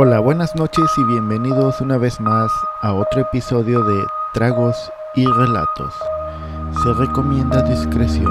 [0.00, 2.52] Hola, buenas noches y bienvenidos una vez más
[2.82, 5.92] a otro episodio de Tragos y Relatos.
[6.84, 8.30] Se recomienda discreción.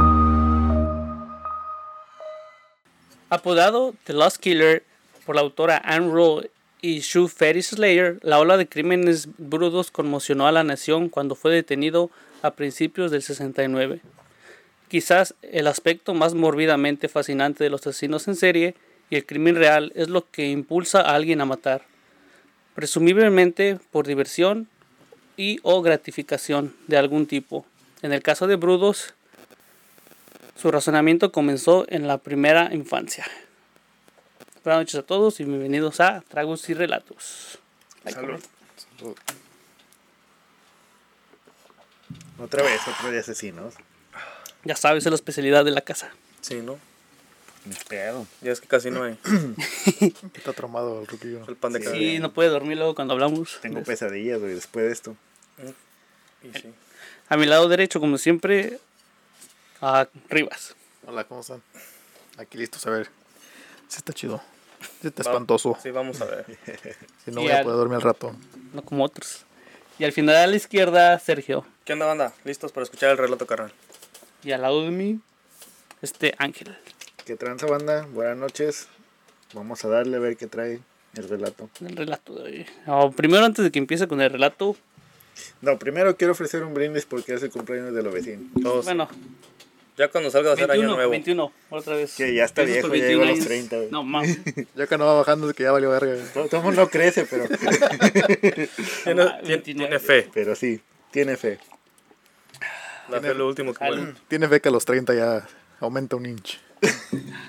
[3.30, 4.84] Apodado The Lost Killer
[5.26, 6.52] por la autora Anne Rule
[6.82, 11.52] y Sue Ferry Slayer, la ola de crímenes brudos conmocionó a la nación cuando fue
[11.52, 12.10] detenido
[12.44, 14.00] a principios del 69.
[14.88, 18.76] Quizás el aspecto más morbidamente fascinante de los asesinos en serie
[19.10, 21.86] y el crimen real es lo que impulsa a alguien a matar,
[22.76, 24.68] presumiblemente por diversión
[25.38, 27.66] y o gratificación de algún tipo.
[28.02, 29.14] En el caso de Brudos,
[30.56, 33.26] su razonamiento comenzó en la primera infancia.
[34.64, 37.60] Buenas noches a todos y bienvenidos a Tragos y Relatos.
[38.04, 38.44] Salud.
[42.40, 43.76] Otra vez, otro de asesinos.
[44.64, 46.12] Ya sabes, es la especialidad de la casa.
[46.42, 46.78] Sí, ¿no?
[47.68, 48.26] Ni pedo.
[48.42, 49.18] Ya es que casi no hay.
[50.34, 51.44] Está traumado el ruquillo.
[51.48, 52.20] El pan de cada Sí, día.
[52.20, 53.60] no puede dormir luego cuando hablamos.
[53.62, 55.16] Tengo Es- pesadillas, güey, después de esto.
[56.44, 56.74] Y sí.
[57.30, 58.80] A mi lado derecho, como siempre,
[59.82, 60.76] a Rivas.
[61.06, 61.62] Hola, ¿cómo están?
[62.38, 63.08] Aquí listos a ver.
[63.90, 64.42] Sí está chido.
[65.02, 65.78] Sí está Va- espantoso.
[65.82, 66.46] Sí, vamos a ver.
[67.26, 68.36] Si no Y voy a poder dormir al rato.
[68.74, 69.44] no como otros.
[70.00, 71.66] Y al final a la izquierda, Sergio.
[71.84, 72.34] ¿Qué onda, banda?
[72.46, 73.74] ¿Listos para escuchar el relato carnal?
[74.44, 75.20] Y al lado de mí,
[76.02, 76.78] este Ángel.
[77.28, 78.08] ¿Qué tranza, banda?
[78.14, 78.88] Buenas noches.
[79.54, 80.80] Vamos a darle a ver qué trae
[81.16, 81.70] el relato.
[81.82, 82.66] El relato de hoy.
[82.86, 84.76] Oh, primero, antes de que empiece con el relato,
[85.62, 88.46] No, primero quiero ofrecer un brindis porque es el cumpleaños de los vecinos.
[88.64, 88.86] Todos.
[88.86, 89.10] bueno,
[89.98, 91.12] Ya cuando salga va a ser año 21, nuevo.
[91.12, 92.16] 21, otra vez.
[92.16, 93.46] Que ya está viejo, ya llegó a los años.
[93.48, 93.92] 30, güey.
[93.92, 94.40] No, mames.
[94.76, 96.16] Ya que no va bajando, es que ya valió verga.
[96.34, 97.46] Todo, todo mundo no crece, pero,
[99.04, 99.64] Tiene, tiene- 29.
[99.64, 100.30] tiene fe.
[100.34, 100.80] pero sí,
[101.12, 101.60] tiene fe.
[103.10, 104.00] La fe es lo último que Salud.
[104.00, 104.14] vale.
[104.30, 105.48] Tiene fe que a los 30 ya
[105.80, 106.60] aumenta un inch.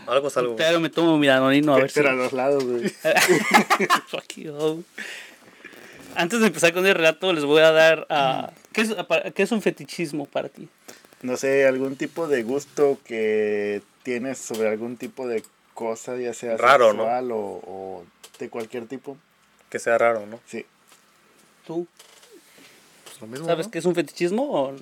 [0.06, 0.56] Algo es algo.
[0.56, 1.94] Pero me tomo mi danonino a ver si...
[2.00, 2.88] pero a los lados, güey.
[4.08, 4.84] Fuck you.
[6.14, 8.06] Antes de empezar con el relato, les voy a dar...
[8.10, 8.94] ah, ¿qué, es,
[9.34, 10.68] ¿Qué es un fetichismo para ti?
[11.22, 15.42] No sé, algún tipo de gusto que tienes sobre algún tipo de
[15.74, 17.02] cosa, ya sea Raro, ¿no?
[17.04, 18.04] sexual o, o
[18.38, 19.16] de cualquier tipo.
[19.68, 20.40] Que sea raro, ¿no?
[20.46, 20.64] Sí.
[21.66, 21.86] ¿Tú
[23.04, 23.70] Pues lo mismo, sabes ¿no?
[23.72, 24.74] qué es un fetichismo o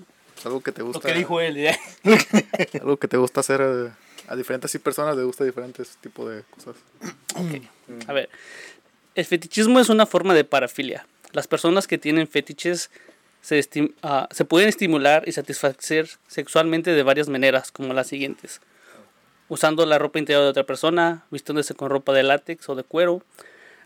[0.44, 1.08] algo que te lo gusta.
[1.08, 1.56] que dijo él?
[1.56, 1.76] ya?
[2.80, 3.90] Algo que te gusta hacer eh,
[4.28, 6.76] a diferentes personas, le gusta diferentes tipos de cosas.
[8.06, 8.28] A ver,
[9.14, 11.06] el fetichismo es una forma de parafilia.
[11.32, 12.90] Las personas que tienen fetiches
[13.42, 18.60] se, estim- ah, se pueden estimular y satisfacer sexualmente de varias maneras, como las siguientes.
[19.48, 23.22] Usando la ropa interior de otra persona, vistiéndose con ropa de látex o de cuero,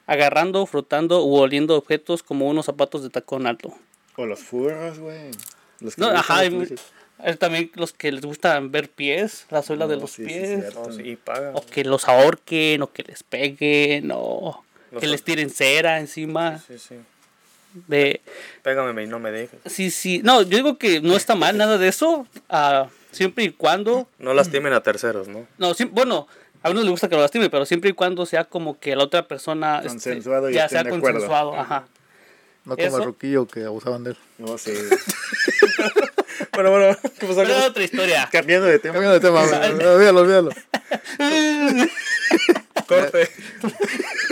[0.07, 3.75] agarrando, frotando u oliendo objetos como unos zapatos de tacón alto.
[4.17, 5.31] O los furros, güey.
[5.81, 6.81] Los que No, ajá, los
[7.25, 10.75] hay también los que les gusta ver pies, la suela de los sí, sí, pies.
[10.75, 11.53] No, sí, y paga.
[11.55, 16.59] O que los ahorquen, o que les peguen, o Los que les tiren cera encima.
[16.67, 16.97] Sí, sí.
[17.87, 18.21] De,
[18.63, 19.61] Pégame y no me dejes.
[19.67, 20.21] sí, sí.
[20.25, 22.27] No, yo digo que no está mal nada de eso.
[22.49, 24.09] ah, siempre y cuando.
[24.19, 25.47] No lastimen a terceros, ¿no?
[25.59, 26.27] No, sí, bueno,
[26.63, 29.05] a uno le gusta que lo lastime, pero siempre y cuando sea como que la
[29.05, 29.77] otra persona.
[29.79, 31.13] este, Consensuado y ya sea de acuerdo.
[31.21, 31.55] consensuado.
[31.57, 31.87] Ajá.
[32.65, 34.17] No como Eso- el ruquillo que abusaban de él.
[34.39, 34.75] No sé.
[36.63, 36.99] Bueno, bueno.
[37.19, 37.37] ¿Qué pasó?
[37.43, 38.29] Pero es otra historia.
[38.31, 38.95] Cambiando de tema.
[38.95, 39.41] Cambiando de tema,
[39.95, 40.51] olvídalo, olvídalo.
[42.87, 43.29] Corte.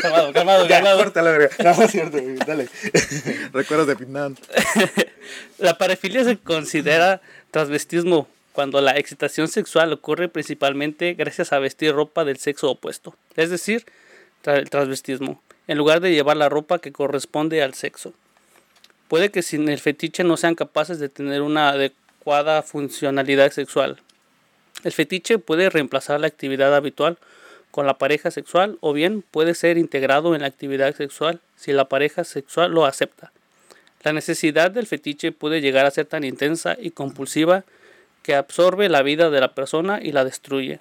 [0.02, 0.98] calmado, calmado, Ya, calmado.
[0.98, 1.50] corta la verga.
[1.62, 2.36] No, es cierto, güey.
[2.36, 2.68] Dale.
[3.52, 4.34] Recuerdos de Vietnam.
[5.58, 12.24] La parafilia se considera transvestismo cuando la excitación sexual ocurre principalmente gracias a vestir ropa
[12.24, 13.84] del sexo opuesto, es decir,
[14.44, 18.12] tra- el transvestismo, en lugar de llevar la ropa que corresponde al sexo.
[19.06, 22.07] Puede que sin el fetiche no sean capaces de tener una adecuada
[22.62, 24.00] funcionalidad sexual.
[24.84, 27.16] El fetiche puede reemplazar la actividad habitual
[27.70, 31.88] con la pareja sexual o bien puede ser integrado en la actividad sexual si la
[31.88, 33.32] pareja sexual lo acepta.
[34.02, 37.64] La necesidad del fetiche puede llegar a ser tan intensa y compulsiva
[38.22, 40.80] que absorbe la vida de la persona y la destruye.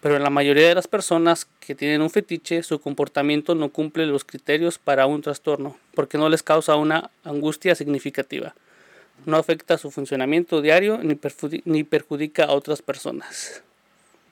[0.00, 4.06] Pero en la mayoría de las personas que tienen un fetiche, su comportamiento no cumple
[4.06, 8.54] los criterios para un trastorno, porque no les causa una angustia significativa.
[9.24, 13.62] No afecta su funcionamiento diario ni, perfudi- ni perjudica a otras personas.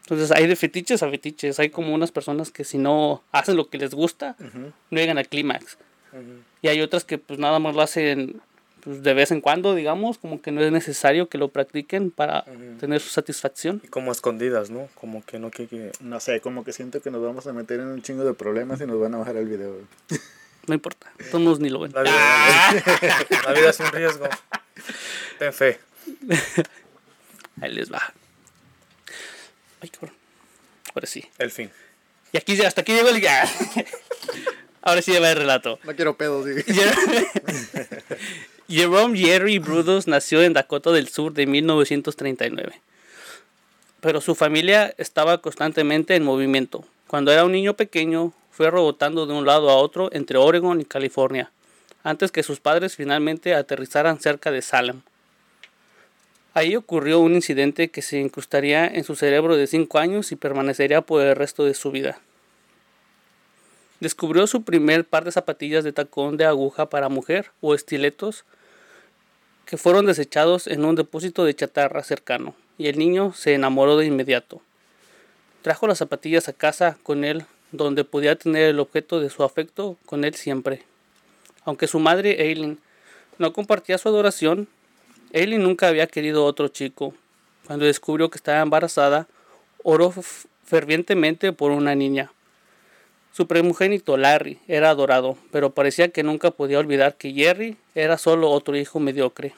[0.02, 1.58] Entonces hay de fetiches a fetiches.
[1.58, 4.36] Hay como unas personas que si no hacen lo que les gusta,
[4.90, 5.78] no llegan al clímax.
[6.62, 8.40] Y hay otras que pues nada más lo hacen
[8.84, 12.44] pues, de vez en cuando, digamos, como que no es necesario que lo practiquen para
[12.78, 13.80] tener su satisfacción.
[13.82, 14.88] Y como escondidas, ¿no?
[14.94, 15.66] Como que no que...
[15.66, 18.34] que- No sé, como que siento que nos vamos a meter en un chingo de
[18.34, 19.74] problemas y nos van a bajar el video.
[20.66, 21.92] No importa, todos ni lo ven.
[21.92, 22.84] La vida,
[23.46, 24.28] la vida es un riesgo.
[25.38, 25.78] Ten fe.
[27.60, 28.12] Ahí les va.
[29.80, 30.14] Ay, cabrón.
[30.94, 31.24] Ahora sí.
[31.38, 31.70] El fin.
[32.32, 33.48] Y aquí hasta aquí llegó el ya.
[34.82, 35.78] Ahora sí va el relato.
[35.84, 36.72] No quiero pedos, sí.
[38.68, 42.80] Jerome Jerry Brudos nació en Dakota del Sur de 1939.
[44.00, 46.86] Pero su familia estaba constantemente en movimiento.
[47.14, 50.84] Cuando era un niño pequeño, fue rebotando de un lado a otro entre Oregon y
[50.84, 51.52] California,
[52.02, 55.02] antes que sus padres finalmente aterrizaran cerca de Salem.
[56.54, 61.02] Ahí ocurrió un incidente que se incrustaría en su cerebro de 5 años y permanecería
[61.02, 62.18] por el resto de su vida.
[64.00, 68.44] Descubrió su primer par de zapatillas de tacón de aguja para mujer o estiletos
[69.66, 74.06] que fueron desechados en un depósito de chatarra cercano, y el niño se enamoró de
[74.06, 74.62] inmediato.
[75.64, 79.96] Trajo las zapatillas a casa con él, donde podía tener el objeto de su afecto
[80.04, 80.82] con él siempre.
[81.64, 82.78] Aunque su madre, Eileen,
[83.38, 84.68] no compartía su adoración,
[85.32, 87.14] Eileen nunca había querido otro chico.
[87.66, 89.26] Cuando descubrió que estaba embarazada,
[89.82, 90.12] oró
[90.66, 92.30] fervientemente por una niña.
[93.32, 98.50] Su primogénito Larry era adorado, pero parecía que nunca podía olvidar que Jerry era solo
[98.50, 99.54] otro hijo mediocre.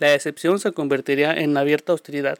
[0.00, 2.38] La decepción se convertiría en abierta hostilidad.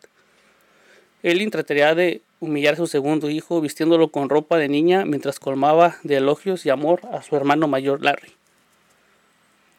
[1.22, 5.96] Eileen trataría de humillar a su segundo hijo vistiéndolo con ropa de niña mientras colmaba
[6.02, 8.32] de elogios y amor a su hermano mayor Larry.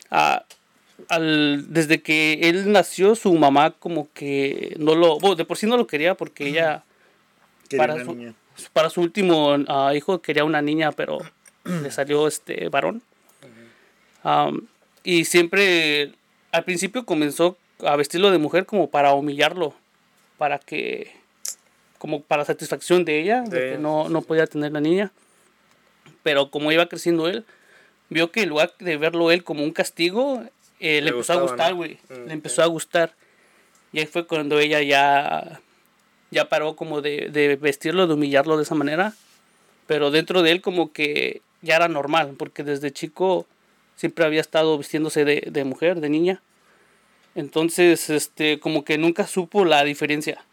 [0.10, 0.45] Ah,
[1.10, 5.18] desde que él nació, su mamá como que no lo...
[5.36, 6.84] de por sí no lo quería porque ella...
[7.75, 8.34] para, su,
[8.72, 11.18] para su último ah, hijo quería una niña, pero
[11.66, 13.01] le salió este varón.
[15.04, 16.13] y siempre,
[16.51, 19.74] al principio comenzó a vestirlo de mujer como para humillarlo,
[20.38, 21.12] para que,
[22.03, 25.13] como para satisfacción de ella, de que no, no podía tener la niña.
[26.21, 27.45] Pero como iba creciendo él,
[28.09, 30.44] vio que en lugar de verlo él como un castigo,
[30.81, 31.97] eh, le, empezó a gustar, güey.
[32.09, 33.13] Mm, le empezó a gustar.
[33.94, 35.61] Y ahí fue cuando ella ya,
[36.29, 39.13] ya paró como de, de vestirlo, de humillarlo de esa manera.
[39.88, 43.45] Pero dentro de él como que ya era normal, porque desde chico
[43.95, 46.41] siempre había estado vistiéndose de, de mujer, de niña.
[47.33, 50.44] Entonces, este, como que nunca supo la diferencia.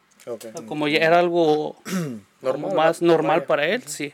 [0.66, 1.76] Como ya era algo
[2.42, 4.12] normal, más normal para él, sí.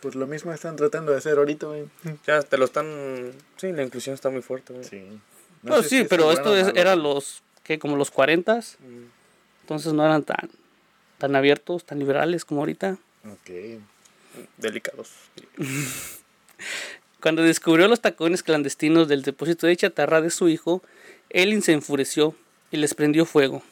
[0.00, 1.84] Pues lo mismo están tratando de hacer ahorita, güey.
[2.26, 3.32] Ya te lo están.
[3.56, 4.84] Sí, la inclusión está muy fuerte, güey.
[4.84, 5.04] Sí.
[5.64, 7.42] pues sí, pero esto es, era los.
[7.62, 7.78] ¿Qué?
[7.78, 8.62] Como los 40 mm.
[9.60, 10.50] Entonces no eran tan,
[11.18, 12.98] tan abiertos, tan liberales como ahorita.
[13.24, 13.80] Ok.
[14.56, 15.10] Delicados.
[17.20, 20.82] Cuando descubrió los tacones clandestinos del depósito de chatarra de su hijo,
[21.30, 22.34] Ellen se enfureció
[22.72, 23.62] y les prendió fuego.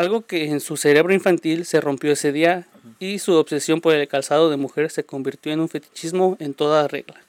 [0.00, 2.66] Algo que en su cerebro infantil se rompió ese día
[3.00, 6.88] y su obsesión por el calzado de mujer se convirtió en un fetichismo en toda
[6.88, 7.20] regla.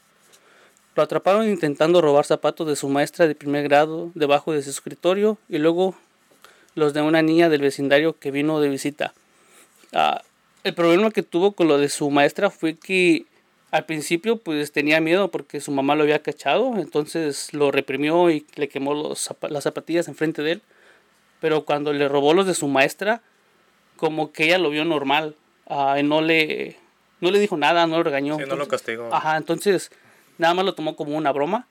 [0.95, 5.37] Lo atraparon intentando robar zapatos de su maestra de primer grado debajo de su escritorio
[5.49, 5.95] y luego
[6.73, 9.13] los de una niña del vecindario que vino de visita.
[9.91, 10.21] Ah,
[10.63, 13.25] el problema que tuvo con lo de su maestra fue que
[13.71, 18.45] al principio pues tenía miedo porque su mamá lo había cachado, entonces lo reprimió y
[18.55, 20.61] le quemó los, las zapatillas enfrente de él.
[21.41, 23.21] Pero cuando le robó los de su maestra,
[23.97, 25.35] como que ella lo vio normal,
[25.65, 26.77] uh, y no le,
[27.19, 28.37] no le dijo nada, no lo regañó.
[28.37, 29.13] Sí, no lo castigó.
[29.13, 29.91] Ajá, entonces
[30.37, 31.67] nada más lo tomó como una broma.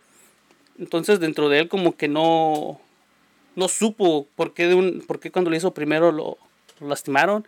[0.78, 2.81] Entonces dentro de él como que no,
[3.55, 6.38] no supo por qué, de un, por qué cuando lo hizo primero lo,
[6.81, 7.46] lo lastimaron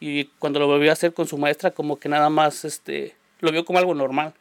[0.00, 3.50] y cuando lo volvió a hacer con su maestra como que nada más este lo
[3.50, 4.34] vio como algo normal.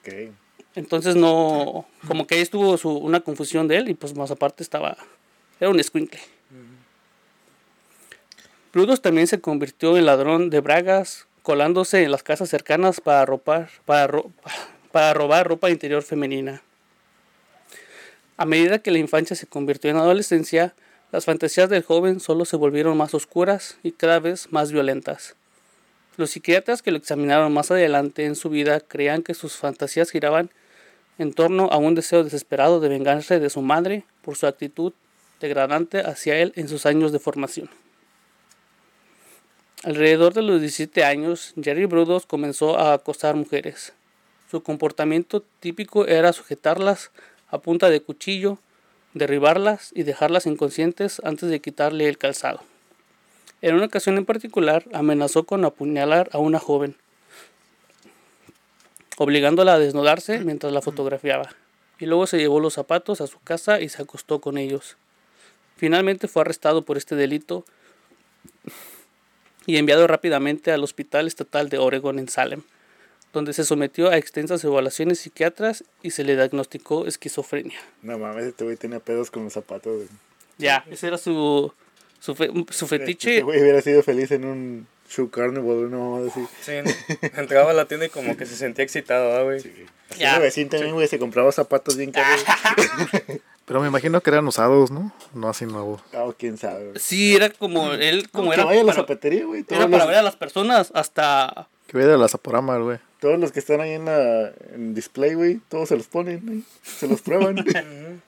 [0.00, 0.32] Okay.
[0.74, 4.62] Entonces no, como que ahí estuvo su, una confusión de él y pues más aparte
[4.62, 4.96] estaba,
[5.58, 6.20] era un escuincle.
[8.74, 15.14] Plutos también se convirtió en ladrón de bragas, colándose en las casas cercanas para, para
[15.14, 16.60] robar ropa interior femenina.
[18.36, 20.74] A medida que la infancia se convirtió en adolescencia,
[21.12, 25.36] las fantasías del joven solo se volvieron más oscuras y cada vez más violentas.
[26.16, 30.50] Los psiquiatras que lo examinaron más adelante en su vida creían que sus fantasías giraban
[31.18, 34.94] en torno a un deseo desesperado de vengarse de su madre por su actitud
[35.38, 37.83] degradante hacia él en sus años de formación.
[39.84, 43.92] Alrededor de los 17 años, Jerry Brudos comenzó a acosar mujeres.
[44.50, 47.10] Su comportamiento típico era sujetarlas
[47.50, 48.56] a punta de cuchillo,
[49.12, 52.62] derribarlas y dejarlas inconscientes antes de quitarle el calzado.
[53.60, 56.96] En una ocasión en particular, amenazó con apuñalar a una joven,
[59.18, 61.50] obligándola a desnudarse mientras la fotografiaba,
[61.98, 64.96] y luego se llevó los zapatos a su casa y se acostó con ellos.
[65.76, 67.66] Finalmente fue arrestado por este delito
[69.66, 72.62] y enviado rápidamente al Hospital Estatal de Oregon en Salem,
[73.32, 77.78] donde se sometió a extensas evaluaciones psiquiatras y se le diagnosticó esquizofrenia.
[78.02, 80.02] No mames, este güey tenía pedos con los zapatos.
[80.58, 81.72] Ya, ese era su,
[82.20, 83.32] su, fe, su fetiche.
[83.32, 86.44] Este güey hubiera sido feliz en un Shoe Carnival, una mamada así.
[86.62, 86.72] Sí,
[87.36, 89.58] entraba a la tienda y como que se sentía excitado, ¿ah, güey.
[89.58, 89.72] Así
[90.18, 90.36] Ya.
[90.36, 92.44] mi vecino también, güey, se compraba zapatos bien caros.
[93.64, 95.12] Pero me imagino que eran usados, ¿no?
[95.32, 96.02] No así nuevos.
[96.12, 96.88] Ah, quién sabe.
[96.88, 96.98] güey.
[96.98, 99.64] Sí, era como él, como que era, vaya a la para, zapatería, güey.
[99.68, 101.68] Era para ver a las personas hasta...
[101.86, 102.98] Que vaya de la Zaporama, güey.
[103.20, 106.62] todos los que están ahí en la en display, güey, todos se los ponen, güey,
[106.82, 107.56] se los prueban.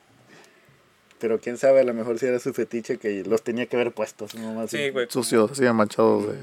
[1.18, 3.92] Pero quién sabe, a lo mejor si era su fetiche que los tenía que haber
[3.92, 4.70] puestos, no más.
[4.70, 5.06] Sí, güey.
[5.10, 6.38] Sucios, así manchados de...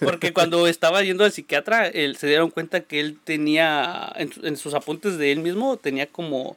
[0.00, 4.56] Porque cuando estaba yendo al psiquiatra, él, se dieron cuenta que él tenía, en, en
[4.56, 6.56] sus apuntes de él mismo, tenía como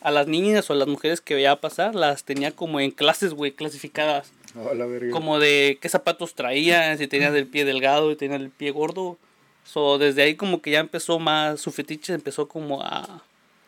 [0.00, 3.34] a las niñas o a las mujeres que veía pasar, las tenía como en clases,
[3.34, 4.30] güey, clasificadas.
[4.54, 5.10] Oh, la verga.
[5.10, 9.16] Como de qué zapatos traían, si tenían el pie delgado y tenían el pie gordo.
[9.64, 13.22] So, desde ahí como que ya empezó más, su fetiche empezó como a, A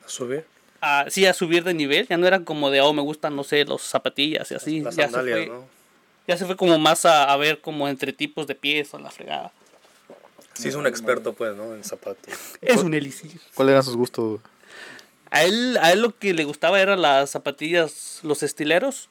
[0.06, 0.44] subir.
[0.80, 2.06] a, sí, a subir de nivel.
[2.08, 4.80] Ya no era como de, oh, me gustan, no sé, los zapatillas y así.
[4.80, 5.64] Las ya, se fue, ¿no?
[6.26, 9.10] ya se fue como más a, a ver como entre tipos de pies o la
[9.10, 9.52] fregada.
[10.54, 11.74] Sí, es un experto, pues, ¿no?
[11.74, 12.34] En zapatos.
[12.60, 13.40] Es un elixir.
[13.54, 14.40] ¿Cuáles eran sus gustos?
[15.30, 19.08] A él, a él lo que le gustaba eran las zapatillas, los estileros.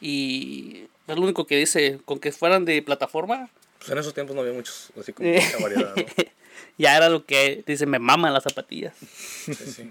[0.00, 4.34] Y es lo único que dice, con que fueran de plataforma, Pues en esos tiempos
[4.36, 5.40] no había muchos, así como Eh.
[5.42, 6.04] mucha variedad, ¿no?
[6.78, 8.94] ya era lo que dice, me maman las zapatillas.
[9.44, 9.90] Sí, sí.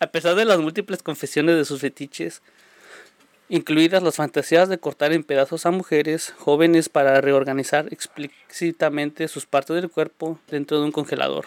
[0.00, 2.42] A pesar de las múltiples confesiones de sus fetiches,
[3.48, 9.76] incluidas las fantasías de cortar en pedazos a mujeres jóvenes para reorganizar explícitamente sus partes
[9.76, 11.46] del cuerpo dentro de un congelador.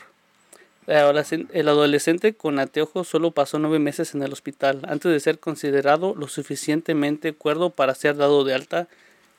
[0.88, 5.20] El adolescen- el adolescente con anteojos solo pasó nueve meses en el hospital antes de
[5.20, 8.88] ser considerado lo suficientemente cuerdo para ser dado de alta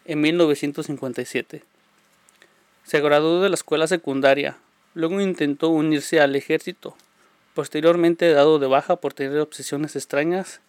[0.04, 1.64] en 1957.
[2.84, 4.58] Se graduó de la escuela secundaria,
[4.94, 6.94] luego intentó unirse al ejército,
[7.54, 10.60] posteriormente dado de baja por tener obsesiones extrañas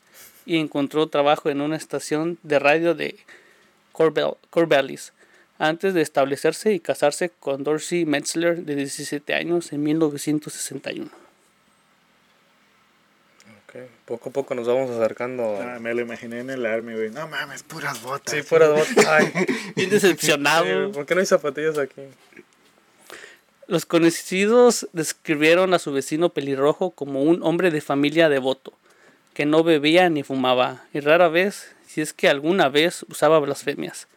[0.46, 3.18] y encontró trabajo en una estación de radio de
[4.50, 5.12] Corvallis
[5.60, 11.10] antes de establecerse y casarse con Dorsey Metzler de 17 años en 1961.
[13.68, 13.76] Ok.
[14.06, 15.60] Poco a poco nos vamos acercando.
[15.62, 17.12] Ah, me lo imaginé en el army, güey.
[17.12, 18.34] No mames, puras botas.
[18.34, 19.32] Sí, fuera de bot- Ay,
[19.76, 20.92] Bien sí, decepcionado.
[20.92, 22.02] ¿Por qué no hay zapatillas aquí?
[23.68, 28.74] Los conocidos describieron a su vecino pelirrojo como un hombre de familia devoto,
[29.36, 34.08] que no bebía ni fumaba, y rara vez, si es que alguna vez, usaba blasfemias.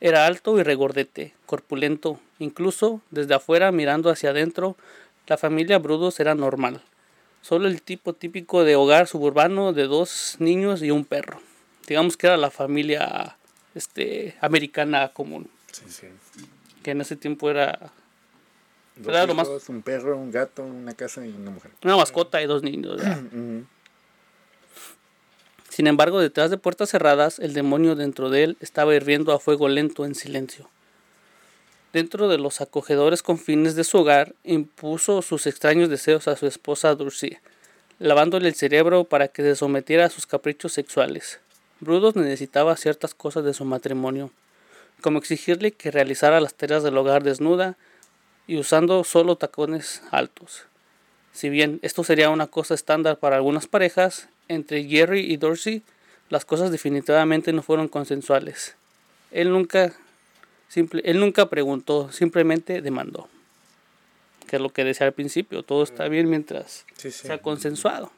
[0.00, 4.76] Era alto y regordete, corpulento, incluso desde afuera mirando hacia adentro,
[5.26, 6.82] la familia Brudos era normal.
[7.42, 11.40] Solo el tipo típico de hogar suburbano de dos niños y un perro.
[11.86, 13.36] Digamos que era la familia
[13.74, 16.06] este, americana común, Sí, sí.
[16.82, 17.90] que en ese tiempo era
[18.96, 21.72] Dos más- Un perro, un gato, una casa y una mujer.
[21.82, 23.00] una mascota y dos niños.
[23.32, 23.64] Ujú.
[25.74, 29.66] Sin embargo, detrás de puertas cerradas, el demonio dentro de él estaba hirviendo a fuego
[29.66, 30.70] lento en silencio.
[31.92, 36.94] Dentro de los acogedores confines de su hogar, impuso sus extraños deseos a su esposa
[36.94, 37.40] Dulcie,
[37.98, 41.40] lavándole el cerebro para que se sometiera a sus caprichos sexuales.
[41.80, 44.30] Brudos necesitaba ciertas cosas de su matrimonio,
[45.00, 47.76] como exigirle que realizara las tareas del hogar desnuda
[48.46, 50.66] y usando solo tacones altos.
[51.34, 55.82] Si bien esto sería una cosa estándar para algunas parejas, entre Jerry y Dorsey
[56.30, 58.76] las cosas definitivamente no fueron consensuales.
[59.30, 59.92] Él nunca,
[60.68, 63.28] simple, él nunca preguntó, simplemente demandó.
[64.46, 67.26] Que es lo que decía al principio, todo está bien mientras Sí, sí.
[67.26, 68.10] sea consensuado.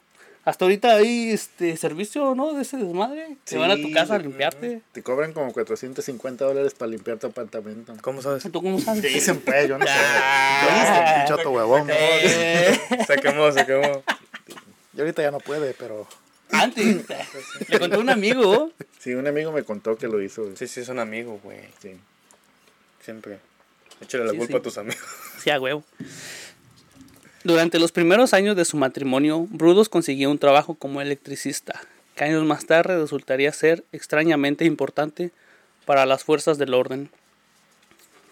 [0.47, 2.53] Hasta ahorita hay este servicio, ¿no?
[2.53, 3.37] De ese desmadre.
[3.45, 4.81] Se van a tu casa a limpiarte.
[4.93, 7.93] Te cobran como 450 dólares para limpiar tu apartamento.
[8.01, 8.45] ¿Cómo sabes?
[8.45, 9.03] ¿Tú cómo sabes?
[9.03, 9.93] Te dicen, pues, yo no sé.
[9.93, 11.25] Ah.
[11.27, 11.89] Chato huevón.
[11.91, 14.05] Eh, Se quemó, se quemó.
[14.95, 16.07] Y ahorita ya no puede, pero...
[16.53, 17.05] antes,
[17.69, 20.45] le conté a un amigo Sí, un amigo me contó que lo hizo.
[20.45, 20.57] güey.
[20.57, 21.59] Sí, sí, es un amigo, güey.
[21.83, 21.97] Sí.
[23.05, 23.41] Siempre.
[24.01, 24.59] Échale la Sí, culpa sí.
[24.59, 25.03] a tus amigos.
[25.43, 25.83] Sí, a huevo.
[27.47, 31.81] Durante los primeros años de su matrimonio, Brudos consiguió un trabajo como electricista,
[32.17, 35.31] que años más tarde resultaría ser extrañamente importante
[35.85, 37.09] para las fuerzas del orden.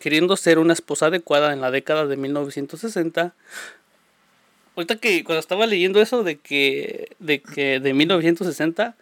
[0.01, 3.33] Queriendo ser una esposa adecuada en la década de 1960,
[4.75, 8.97] ahorita que cuando estaba leyendo eso de que de que de 1960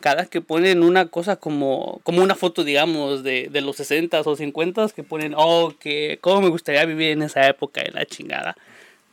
[0.00, 4.36] cada que ponen una cosa como, como una foto, digamos, de, de los 60 o
[4.36, 8.54] 50 que ponen, oh, que cómo me gustaría vivir en esa época, en la chingada.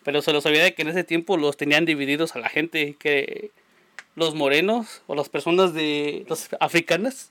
[0.03, 2.95] Pero se los olvida de que en ese tiempo los tenían divididos a la gente,
[2.99, 3.51] que,
[4.15, 7.29] los morenos o las personas de los africanas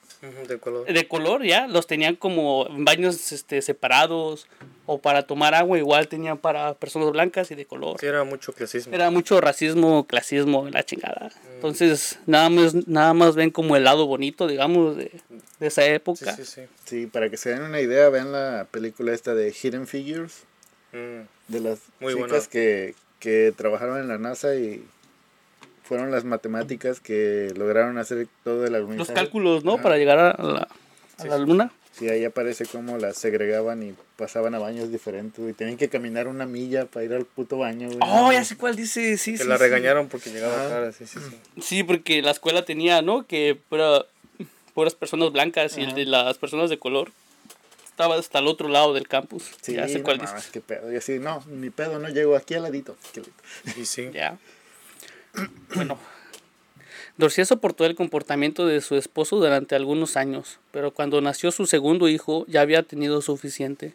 [0.49, 0.91] De color.
[0.91, 4.47] de color ya los tenían como en baños este separados
[4.87, 8.55] o para tomar agua igual tenían para personas blancas y de color Sí, era mucho
[8.55, 8.95] clasismo.
[8.95, 14.07] era mucho racismo clasismo la chingada entonces nada más nada más ven como el lado
[14.07, 15.13] bonito digamos de,
[15.59, 16.63] de esa Sí, época sí, sí.
[16.87, 20.45] Sí, para que se den una idea, vean la película esta de Hidden Figures,
[20.93, 22.47] Mm, de las Muy chicas buena.
[22.51, 24.85] que, que trabajaron en la NASA y
[25.85, 29.13] fueron las matemáticas que lograron hacer todo el los alunizaje.
[29.15, 29.83] cálculos no Ajá.
[29.83, 30.61] para llegar a la,
[31.19, 35.45] a Sí, la luna Sí, ahí aparece cómo las segregaban y pasaban a baños diferentes,
[35.47, 37.99] y Tenían que caminar una milla para ir al puto baño, güey.
[38.01, 39.63] oh ya sé cuál dice sí Que sí la sí.
[39.65, 40.93] regañaron porque llegaba cara.
[40.93, 41.37] Sí, sí, sí.
[41.61, 43.27] Sí, porque la escuela tenía, ¿no?
[43.27, 44.07] Que pura-
[44.73, 47.11] puras personas blancas y el de las personas de color
[48.01, 49.45] estaba hasta el otro lado del campus.
[49.61, 50.91] Sí, ya sé no cuál mames, qué pedo.
[50.93, 52.97] Y así, no, ni pedo, no llego aquí al ladito.
[53.77, 54.11] Y sí.
[54.13, 54.39] Ya.
[55.75, 55.99] bueno.
[57.17, 62.09] Dorcía soportó el comportamiento de su esposo durante algunos años, pero cuando nació su segundo
[62.09, 63.95] hijo ya había tenido suficiente.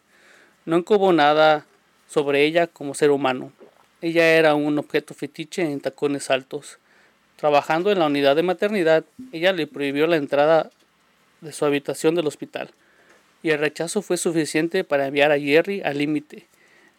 [0.65, 1.65] No encubó nada
[2.07, 3.51] sobre ella como ser humano.
[4.01, 6.77] Ella era un objeto fetiche en tacones altos.
[7.37, 10.69] Trabajando en la unidad de maternidad, ella le prohibió la entrada
[11.41, 12.69] de su habitación del hospital,
[13.45, 16.47] y el rechazo fue suficiente para enviar a Jerry al límite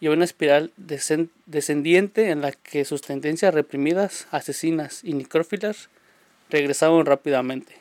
[0.00, 5.88] y a una espiral descen- descendiente en la que sus tendencias reprimidas, asesinas y necrófilas
[6.48, 7.74] regresaban rápidamente.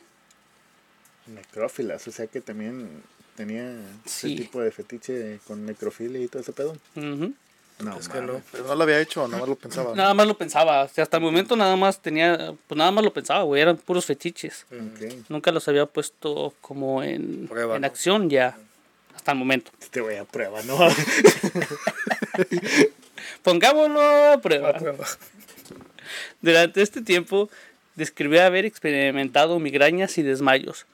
[1.32, 2.88] Necrófilas, o sea que también
[3.36, 3.72] tenía
[4.04, 4.32] Sí.
[4.34, 6.76] ese tipo de fetiche con necrofilia y todo ese pedo.
[7.78, 8.28] No, Es que no.
[8.28, 8.42] mames.
[8.52, 9.94] Pero no lo había hecho, nada más lo pensaba.
[9.94, 13.04] Nada más lo pensaba, o sea, hasta el momento nada más tenía, pues nada más
[13.04, 14.64] lo pensaba, güey, eran puros fetiches.
[15.28, 17.86] Nunca los había puesto como en, Prueba, en ¿no?
[17.86, 18.56] acción ya,
[19.14, 19.70] hasta el momento.
[19.90, 20.78] Te voy a prueba, ¿no?
[23.42, 24.00] Pongámoslo
[24.32, 24.72] a prueba.
[24.74, 25.06] Prueba.
[26.40, 27.50] Durante este tiempo
[27.94, 30.86] describió haber experimentado migrañas y desmayos.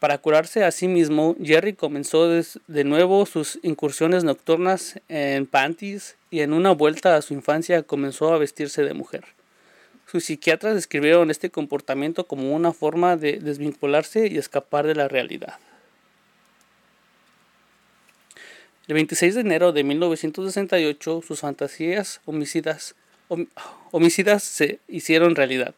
[0.00, 6.40] Para curarse a sí mismo, Jerry comenzó de nuevo sus incursiones nocturnas en panties y
[6.40, 9.24] en una vuelta a su infancia comenzó a vestirse de mujer.
[10.06, 15.58] Sus psiquiatras describieron este comportamiento como una forma de desvincularse y escapar de la realidad.
[18.86, 22.94] El 26 de enero de 1968, sus fantasías homicidas,
[23.28, 23.48] hom-
[23.90, 25.74] homicidas se hicieron realidad.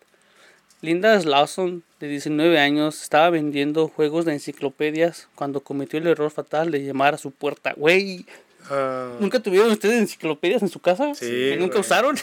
[0.83, 6.71] Linda Lawson, de 19 años, estaba vendiendo juegos de enciclopedias cuando cometió el error fatal
[6.71, 7.75] de llamar a su puerta.
[7.77, 8.25] Güey,
[8.73, 11.15] Ah, ¿nunca tuvieron ustedes enciclopedias en su casa?
[11.15, 12.15] Sí, ¿Que nunca usaron?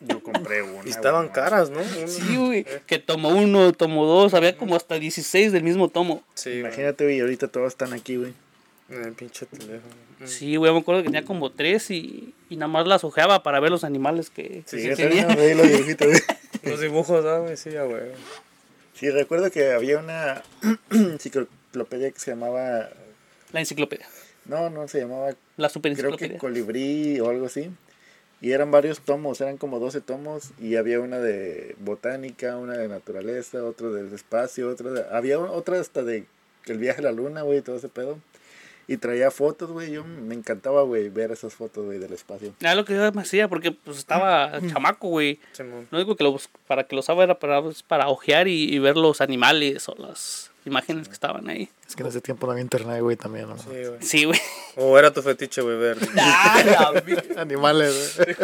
[0.00, 0.82] Yo compré una.
[0.86, 1.78] y estaban caras, ¿no?
[1.80, 2.64] Una- sí, güey.
[2.86, 6.22] Que tomo uno, tomo dos, había como hasta 16 del mismo tomo.
[6.34, 6.50] Sí.
[6.60, 8.34] Imagínate, güey, ahorita todos están aquí, güey.
[8.90, 9.94] En el pinche teléfono.
[10.20, 10.26] Mm.
[10.26, 13.58] Sí, güey, me acuerdo que tenía como tres y, y nada más las ojeaba para
[13.58, 15.26] ver los animales que, que Sí, sí ya tenía.
[15.54, 16.20] los dibujitos, güey.
[16.62, 18.02] Los dibujos, ah, güey, sí, ya, güey.
[18.94, 20.42] Sí, recuerdo que había una
[20.90, 22.90] enciclopedia que se llamaba.
[23.52, 24.06] La enciclopedia.
[24.44, 25.34] No, no se llamaba.
[25.56, 26.38] La super Creo que enciclopedia.
[26.38, 27.70] Colibrí o algo así.
[28.42, 30.50] Y eran varios tomos, eran como 12 tomos.
[30.58, 35.04] Y había una de botánica, una de naturaleza, otro del espacio, otra de.
[35.10, 36.26] Había otra hasta de
[36.66, 38.18] el viaje a la luna, güey, todo ese pedo.
[38.90, 39.92] Y traía fotos, güey.
[39.92, 42.52] Yo me encantaba, güey, ver esas fotos, güey, del espacio.
[42.58, 45.38] Era lo que yo me hacía porque pues estaba chamaco, güey.
[45.52, 45.86] Simón.
[45.92, 48.80] Lo único que lo, para que lo usaba era para, pues, para ojear y, y
[48.80, 51.68] ver los animales o las imágenes que estaban ahí.
[51.86, 53.56] Es que en ese tiempo no había internet, güey, también, ¿no?
[53.58, 54.02] Sí, güey.
[54.02, 54.40] Sí, güey.
[54.74, 55.96] O era tu fetiche, güey, ver.
[56.18, 56.92] Ah,
[57.36, 58.36] Animales, güey.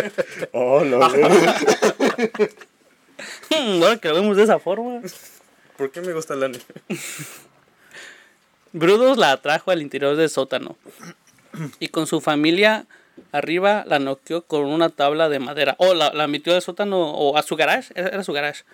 [0.53, 1.19] Oh, lo Ahora
[4.01, 5.03] que lo vemos de esa forma.
[5.77, 6.63] ¿Por qué me gusta el anime?
[8.77, 10.77] Brudos la atrajo al interior del sótano
[11.81, 12.87] y con su familia
[13.33, 15.77] arriba la noqueó con una tabla de madera.
[15.79, 18.65] O la, la metió al sótano o a su garage, era, su garage.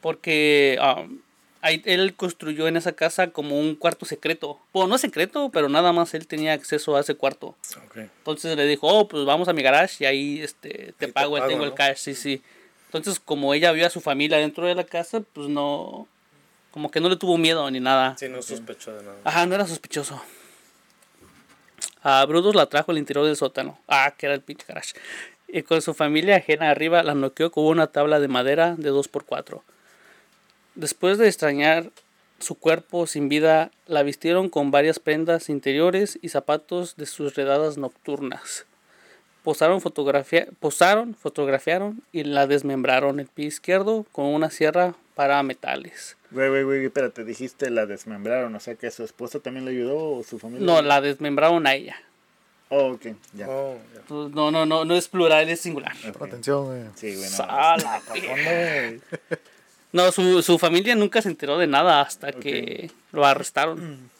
[0.00, 1.20] Porque um,
[1.60, 4.58] ahí él construyó en esa casa como un cuarto secreto.
[4.72, 7.54] Bueno, no secreto, pero nada más él tenía acceso a ese cuarto.
[7.86, 7.98] Ok.
[7.98, 11.46] Entonces le dijo, oh, pues vamos a mi garage y ahí este, te pago, pago,
[11.46, 12.42] tengo el cash, sí, sí.
[12.86, 16.08] Entonces como ella vio a su familia dentro de la casa, pues no,
[16.70, 18.16] como que no le tuvo miedo ni nada.
[18.18, 19.16] Sí, no sospecho de nada.
[19.24, 20.22] Ajá, no era sospechoso.
[22.02, 23.78] A Brutus la trajo al interior del sótano.
[23.88, 24.94] Ah, que era el pinche garage.
[25.48, 29.62] Y con su familia ajena arriba la noqueó con una tabla de madera de 2x4.
[30.76, 31.90] Después de extrañar
[32.38, 37.76] su cuerpo sin vida, la vistieron con varias prendas interiores y zapatos de sus redadas
[37.76, 38.64] nocturnas.
[39.42, 46.16] Posaron, fotografia posaron, fotografiaron y la desmembraron el pie izquierdo con una sierra para metales.
[46.30, 49.98] Güey, güey, güey, espérate, dijiste la desmembraron, o sea que su esposa también le ayudó
[49.98, 50.66] o su familia.
[50.66, 51.96] No, la desmembraron a ella.
[52.68, 53.48] Oh, ok, ya.
[53.48, 54.00] Oh, ya.
[54.06, 55.92] Pues, No, no, no, no es plural, es singular.
[56.08, 56.16] Ok.
[56.18, 56.82] Pon atención, güey.
[56.94, 57.36] Sí, güey, no.
[57.36, 58.00] Sala.
[59.92, 64.08] No, su, su familia nunca se enteró de nada hasta que lo arrestaron.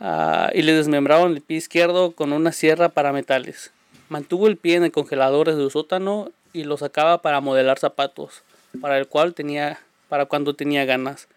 [0.00, 3.72] Ah, y le desmembraron el pie izquierdo con una sierra para metales.
[4.08, 8.42] Mantuvo el pie en el congelador de su sótano y lo sacaba para modelar zapatos,
[8.80, 11.28] para el cual tenía, para cuando tenía ganas.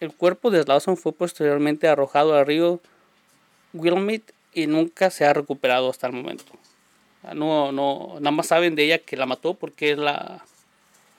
[0.00, 2.80] El cuerpo de Slauson fue posteriormente arrojado al río
[3.72, 6.52] Willamette y nunca se ha recuperado hasta el momento.
[7.22, 10.44] Ah, No, no, nada más saben de ella que la mató porque él la,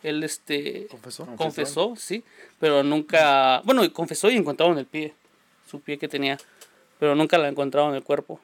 [0.04, 1.26] él este, ¿Confesó?
[1.36, 2.24] confesó, sí,
[2.60, 5.14] pero nunca, bueno, y confesó y encontraron el pie,
[5.76, 6.38] su pie que tenía,
[7.00, 8.40] pero nunca la encontraron en el cuerpo.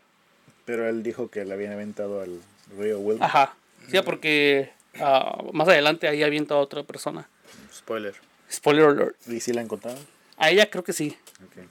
[0.65, 2.39] Pero él dijo que le habían aventado al
[2.77, 3.25] río Wilma.
[3.25, 3.55] Ajá,
[3.89, 7.27] sí, porque ah, más adelante ahí avienta a otra persona.
[7.73, 8.15] Spoiler.
[8.51, 9.15] Spoiler alert.
[9.27, 9.99] ¿Y si la encontraron?
[10.37, 11.17] A ella creo que sí.
[11.45, 11.63] Ok.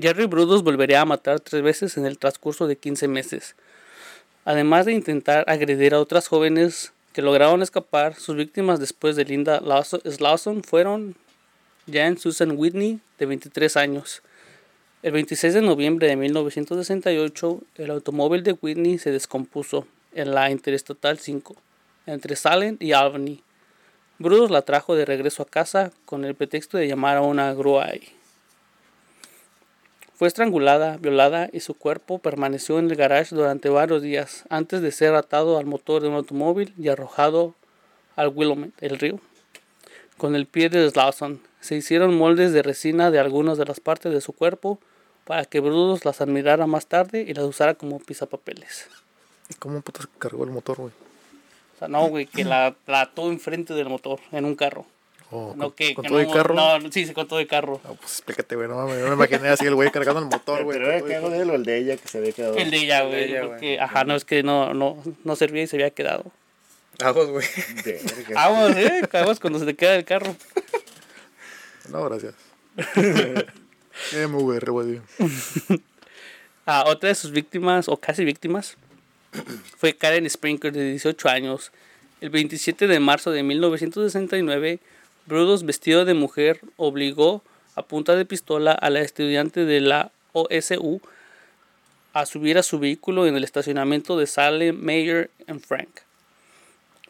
[0.00, 3.56] Jerry Brudos volvería a matar tres veces en el transcurso de 15 meses.
[4.44, 9.62] Además de intentar agredir a otras jóvenes que lograron escapar, sus víctimas después de Linda
[9.82, 11.16] Slauson fueron
[11.90, 14.22] Jan Susan Whitney, de 23 años.
[15.06, 21.20] El 26 de noviembre de 1968, el automóvil de Whitney se descompuso en la Interestatal
[21.20, 21.54] 5,
[22.06, 23.40] entre Salem y Albany.
[24.18, 27.86] Brudos la trajo de regreso a casa con el pretexto de llamar a una grúa.
[30.16, 34.90] Fue estrangulada, violada y su cuerpo permaneció en el garage durante varios días antes de
[34.90, 37.54] ser atado al motor de un automóvil y arrojado
[38.16, 39.20] al Willamette, el río.
[40.16, 44.12] Con el pie de Slauson se hicieron moldes de resina de algunas de las partes
[44.12, 44.80] de su cuerpo
[45.26, 48.88] para que Brudos las admirara más tarde y las usara como pisapapeles.
[49.50, 50.92] ¿Y cómo putas cargó el motor, güey?
[51.74, 54.86] O sea, no, güey, que la, la ató enfrente del motor en un carro.
[55.32, 56.54] Oh, No, con, que, con que todo no, el carro.
[56.54, 57.80] No, sí, sí, con todo el carro.
[57.84, 58.68] Ah, pues explícate, güey.
[58.68, 60.78] No mames, yo me imaginé así el güey cargando el motor, güey.
[60.78, 62.56] Pero era el carro de él o el de ella que se había quedado.
[62.56, 65.90] El de ella, güey, ajá, no, es que no, no, no servía y se había
[65.90, 66.30] quedado.
[67.02, 67.46] Aguas, güey.
[68.36, 70.34] Aguas, eh, aguas cuando se te queda el carro.
[71.90, 72.34] No, gracias.
[74.12, 75.00] MVR, güey.
[76.68, 78.76] Ah, otra de sus víctimas, o casi víctimas,
[79.78, 81.70] fue Karen Sprinkler, de 18 años.
[82.20, 84.80] El 27 de marzo de 1969,
[85.26, 87.44] Brudos, vestido de mujer, obligó
[87.76, 91.00] a punta de pistola a la estudiante de la OSU
[92.12, 96.00] a subir a su vehículo en el estacionamiento de Salem, Mayer and Frank.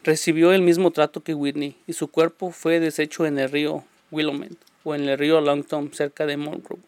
[0.03, 4.66] Recibió el mismo trato que Whitney y su cuerpo fue deshecho en el río Willamette
[4.87, 6.79] o en el río Longtom cerca de Monroe.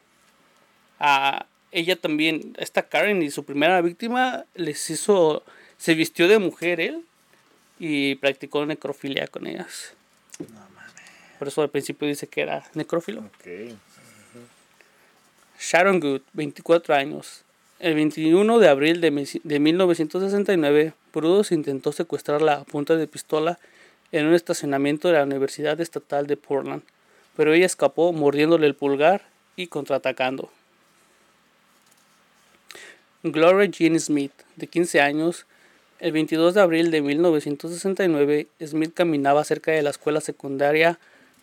[0.99, 5.43] A ella también, esta Karen y su primera víctima les hizo,
[5.77, 7.03] se vistió de mujer él
[7.77, 9.93] y practicó necrofilia con ellas.
[11.39, 13.19] Por eso al principio dice que era necrófilo.
[13.19, 13.75] Ok.
[15.59, 17.43] Sharon Good, 24 años.
[17.79, 23.59] El 21 de abril de 1969, Brudos intentó secuestrarla a punta de pistola
[24.13, 26.83] en un estacionamiento de la Universidad Estatal de Portland,
[27.39, 29.21] pero ella escapó mordiéndole el pulgar
[29.55, 30.49] y contraatacando.
[33.23, 35.45] Gloria Jean Smith, de 15 años,
[35.99, 40.99] el 22 de abril de 1969, Smith caminaba cerca de la escuela secundaria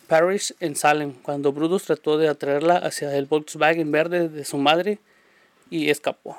[0.07, 4.99] Parish en Salem cuando Brutus trató de atraerla hacia el Volkswagen verde de su madre
[5.71, 6.37] y escapó.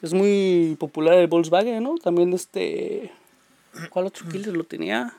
[0.00, 1.96] Es muy popular el Volkswagen, ¿no?
[1.96, 3.10] También este...
[3.88, 5.12] ¿Cuál otro killer lo tenía?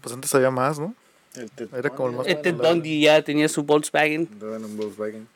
[0.00, 0.94] Pues antes había más, ¿no?
[1.34, 2.72] El Ted Era como el más Bundy, Este popular.
[2.72, 4.28] Dundee ya tenía su Volkswagen.
[4.32, 5.28] Andaba en un Volkswagen.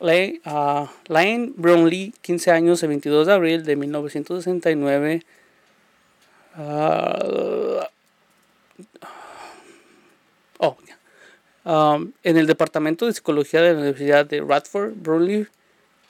[0.00, 5.22] Lane, ah, Lane Brownlee, 15 años, el 22 de abril de 1969.
[6.54, 7.88] ah,
[10.58, 10.76] oh.
[11.64, 15.48] Um, en el departamento de psicología de la Universidad de Radford, Brownlee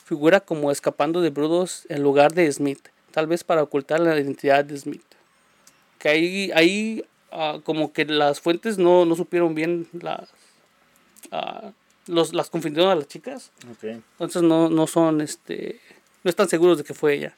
[0.05, 4.65] figura como escapando de Brudos en lugar de Smith, tal vez para ocultar la identidad
[4.65, 5.03] de Smith.
[5.99, 10.29] Que ahí, ahí ah, como que las fuentes no, no supieron bien las,
[11.33, 11.73] ah,
[12.07, 13.51] los, las confundieron a las chicas.
[13.71, 13.85] Ok.
[13.85, 15.81] Entonces no, no son, este,
[16.25, 17.37] no están seguros de que fue ella.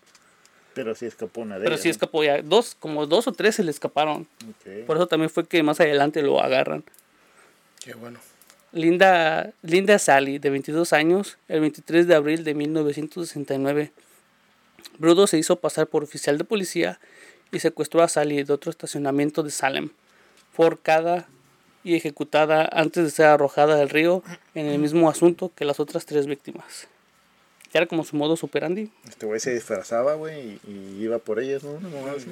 [0.74, 1.92] Pero sí escapó una de Pero ellas, sí ¿no?
[1.92, 2.42] escapó ya.
[2.42, 4.28] Dos, como dos o tres se le escaparon.
[4.48, 4.86] Ok.
[4.86, 6.84] Por eso también fue que más adelante lo agarran.
[7.84, 8.20] Qué bueno.
[8.72, 13.92] Linda, Linda Sally, de 22 años, el 23 de abril de 1969.
[14.98, 17.00] Brudo se hizo pasar por oficial de policía
[17.52, 19.90] y secuestró a Sally de otro estacionamiento de Salem.
[20.52, 21.28] Fue ahorcada
[21.82, 24.22] y ejecutada antes de ser arrojada al río
[24.54, 26.88] en el mismo asunto que las otras tres víctimas.
[27.72, 28.90] Ya era como su modo superandi.
[29.08, 31.78] Este güey se disfrazaba, güey, y, y iba por ellas, ¿no?
[32.14, 32.26] Así.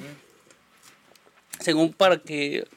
[1.59, 2.67] según para que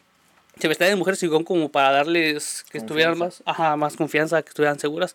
[0.58, 4.50] se vestían de mujeres según como para darles que estuvieran más ajá, más confianza que
[4.50, 5.14] estuvieran seguras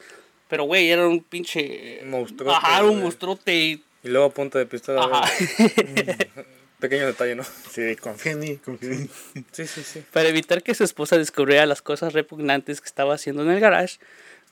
[0.49, 4.65] pero güey era un pinche monstruote, ajá un monstruote y Y luego a punta de
[4.65, 5.01] pistola.
[5.03, 5.29] ajá.
[6.79, 7.43] Pequeño detalle, ¿no?
[7.71, 9.09] Sí, confía en mí, confía en mí.
[9.51, 10.03] Sí, sí, sí.
[10.13, 13.97] Para evitar que su esposa descubriera las cosas repugnantes que estaba haciendo en el garage,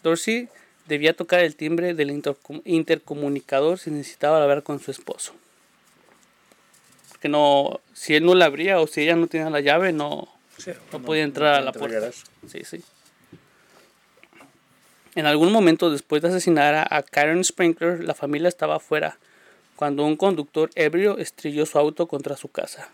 [0.02, 0.50] Dorsey
[0.88, 5.34] debía tocar el timbre del intercom- intercomunicador si necesitaba hablar con su esposo.
[7.10, 10.28] Porque no, si él no la abría o si ella no tenía la llave, no,
[10.58, 10.72] Sí.
[10.92, 12.12] no podía entrar a la puerta.
[12.48, 12.84] Sí, sí.
[15.16, 19.18] En algún momento después de asesinar a- a Karen Sprinkler, la familia estaba afuera
[19.76, 22.90] cuando un conductor ebrio estrelló su auto contra su casa,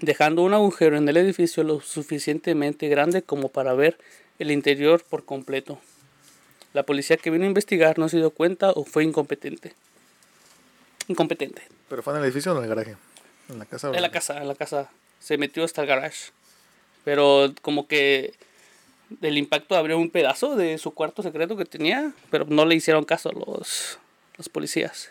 [0.00, 3.98] dejando un agujero en el edificio lo suficientemente grande como para ver
[4.38, 5.78] el interior por completo.
[6.72, 9.74] La policía que vino a investigar no se dio cuenta o fue incompetente.
[11.08, 11.62] Incompetente.
[11.88, 12.96] ¿Pero fue en el edificio o en el garaje?
[13.48, 13.88] En la casa.
[13.88, 14.90] En la casa, en la casa.
[15.18, 16.30] Se metió hasta el garage.
[17.04, 18.34] Pero como que
[19.08, 23.04] del impacto abrió un pedazo de su cuarto secreto que tenía, pero no le hicieron
[23.04, 23.98] caso a los,
[24.38, 25.10] los policías.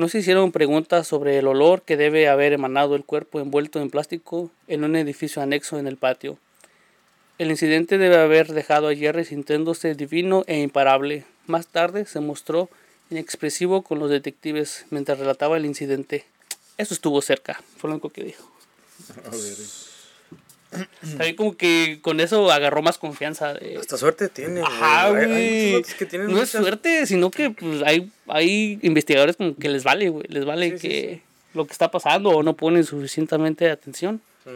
[0.00, 3.90] No se hicieron preguntas sobre el olor que debe haber emanado el cuerpo envuelto en
[3.90, 6.38] plástico en un edificio anexo en el patio.
[7.36, 11.26] El incidente debe haber dejado a Jerry sintiéndose divino e imparable.
[11.46, 12.70] Más tarde se mostró
[13.10, 16.24] inexpresivo con los detectives mientras relataba el incidente.
[16.78, 18.50] Eso estuvo cerca, fue lo único que dijo.
[21.00, 23.54] También como que con eso agarró más confianza.
[23.54, 24.60] de- Hasta suerte tiene.
[24.62, 25.66] Ajá, Hay- hay güey.
[25.72, 29.56] muchos otros que tienen No es muchas- suerte, sino que pues, hay, hay investigadores como
[29.56, 30.26] que les vale, güey.
[30.28, 31.22] Les vale Sí, sí, que
[31.54, 34.20] lo que está pasando o no ponen suficientemente atención.
[34.46, 34.54] Ujú.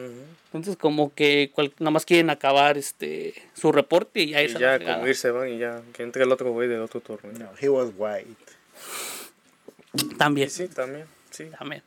[0.52, 4.78] Entonces como que cual- nada más quieren acabar este su reporte y ya Y ya
[4.78, 5.82] como irse van y ya.
[5.92, 7.32] Que entre el otro güey del otro turno.
[7.36, 8.28] No, he was white.
[10.18, 10.48] También.
[10.50, 11.06] Sí, también.
[11.30, 11.46] Sí.
[11.58, 11.82] También.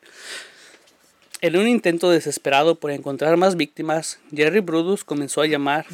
[1.40, 5.86] En un intento desesperado por encontrar más víctimas, Jerry Brudus comenzó a llamar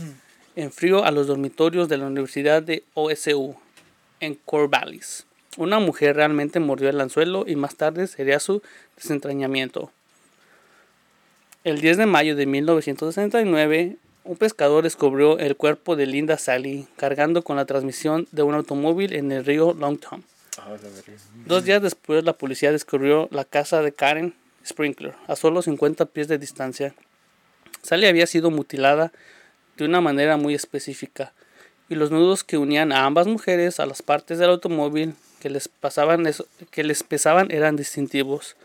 [0.56, 3.56] en frío a los dormitorios de la Universidad de OSU
[4.21, 5.25] en Corvallis.
[5.58, 8.62] Una mujer realmente mordió el anzuelo y más tarde sería su
[8.95, 9.91] desentrañamiento.
[11.65, 17.43] El 10 de mayo de 1969, un pescador descubrió el cuerpo de Linda Sally cargando
[17.43, 20.21] con la transmisión de un automóvil en el río Long Tom.
[20.58, 20.77] Ah.
[21.45, 24.34] Dos días después, la policía descubrió la casa de Karen
[24.65, 26.93] Sprinkler a solo 50 pies de distancia.
[27.82, 29.12] Sally había sido mutilada
[29.78, 31.34] de una manera muy específica,
[31.89, 35.67] y los nudos que unían a ambas mujeres a las partes del automóvil que les,
[35.67, 38.56] pasaban eso- que les pesaban eran distintivos.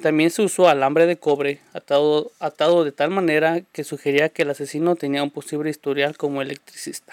[0.00, 4.50] También se usó alambre de cobre atado, atado de tal manera que sugería que el
[4.50, 7.12] asesino tenía un posible historial como electricista.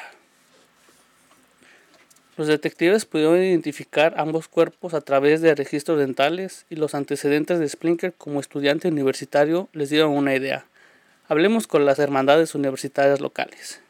[2.39, 7.67] Los detectives pudieron identificar ambos cuerpos a través de registros dentales y los antecedentes de
[7.67, 10.65] Splinker como estudiante universitario les dieron una idea.
[11.27, 13.81] Hablemos con las hermandades universitarias locales.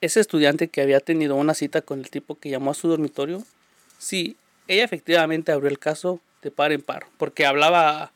[0.00, 3.44] Ese estudiante que había tenido una cita con el tipo que llamó a su dormitorio,
[3.98, 8.10] sí, ella efectivamente abrió el caso de par en par, porque hablaba,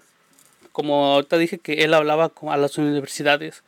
[0.73, 3.63] como ahorita dije que él hablaba a las universidades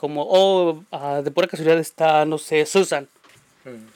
[0.00, 3.06] como, oh, ah, de pura casualidad está, no sé, Susan.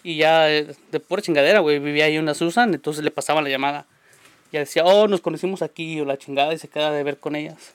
[0.02, 3.48] Y ya eh, de pura chingadera, güey, vivía ahí una Susan, entonces le pasaban la
[3.48, 3.86] llamada.
[4.52, 7.34] Ya decía, oh, nos conocimos aquí, o la chingada, y se queda de ver con
[7.34, 7.72] ellas.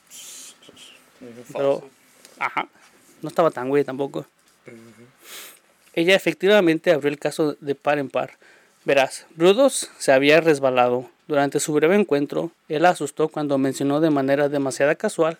[1.51, 1.89] Pero,
[2.37, 2.67] ajá,
[3.23, 4.27] no estaba tan güey tampoco.
[5.95, 8.37] Ella efectivamente abrió el caso de par en par.
[8.85, 11.09] Verás, Brudos se había resbalado.
[11.27, 15.39] Durante su breve encuentro, él la asustó cuando mencionó de manera demasiado casual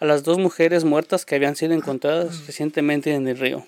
[0.00, 3.66] a las dos mujeres muertas que habían sido encontradas recientemente en el río.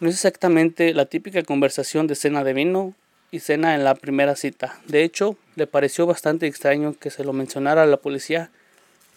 [0.00, 2.94] No es exactamente la típica conversación de cena de vino
[3.30, 4.78] y cena en la primera cita.
[4.86, 8.50] De hecho, le pareció bastante extraño que se lo mencionara a la policía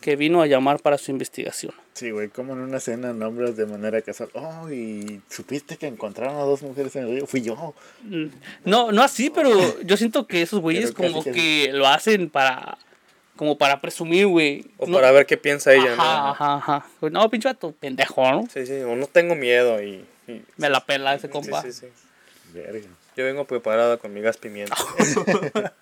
[0.01, 1.73] que vino a llamar para su investigación.
[1.93, 4.29] Sí, güey, como en una cena nombres de manera casual.
[4.33, 7.25] Oh, y supiste que encontraron a dos mujeres en el río.
[7.25, 7.73] Fui yo.
[8.63, 11.31] No, no así, pero yo siento que esos güeyes casi, como casi.
[11.35, 12.77] que lo hacen para
[13.35, 14.65] como para presumir, güey.
[14.77, 16.29] O No- para ver qué piensa ella, ajá, ¿no?
[16.29, 16.85] ajá, ajá.
[17.11, 18.47] No, pinche vato, pendejo, ¿no?
[18.53, 18.73] Sí, sí.
[18.81, 20.05] O no tengo miedo y.
[20.27, 21.61] y- Me la pela ese sí, compa.
[21.61, 21.87] sí, sí.
[22.53, 22.87] Verga.
[23.17, 24.75] Yo vengo preparada con mi gas pimienta.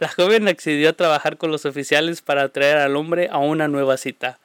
[0.00, 3.96] La joven accedió a trabajar con los oficiales para atraer al hombre a una nueva
[3.96, 4.38] cita,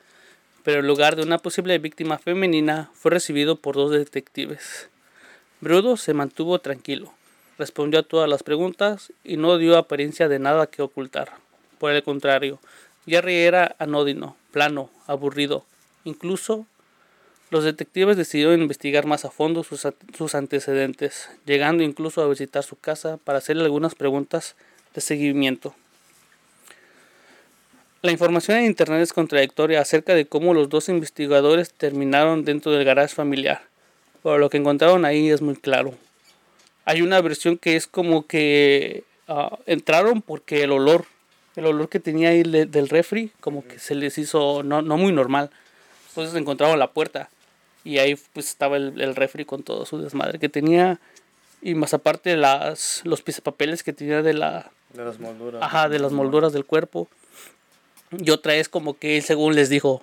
[0.64, 4.90] pero en lugar de una posible víctima femenina fue recibido por dos detectives.
[5.60, 7.12] Brudo se mantuvo tranquilo,
[7.58, 11.32] respondió a todas las preguntas y no dio apariencia de nada que ocultar.
[11.80, 12.60] Por el contrario,
[13.08, 15.66] Jerry era anódino, plano, aburrido.
[16.04, 16.68] Incluso
[17.50, 22.76] los detectives decidieron investigar más a fondo sus, sus antecedentes, llegando incluso a visitar su
[22.76, 24.56] casa para hacerle algunas preguntas
[24.94, 25.74] de seguimiento.
[28.02, 32.86] La información en internet es contradictoria acerca de cómo los dos investigadores terminaron dentro del
[32.86, 33.62] garage familiar,
[34.24, 35.96] pero lo que encontraron ahí es muy claro.
[36.86, 41.06] Hay una versión que es como que ah, entraron porque el olor,
[41.56, 44.98] el olor que tenía ahí le- del refri, como que se les hizo no, no
[44.98, 45.50] muy normal.
[46.10, 47.30] Entonces encontraron la puerta
[47.84, 51.00] y ahí pues estaba el, el refri con todo su desmadre que tenía
[51.62, 55.62] y más aparte las los pisapapeles que tenía de la De las molduras.
[55.64, 57.08] ajá de las molduras del cuerpo
[58.12, 60.02] y otra es como que él según les dijo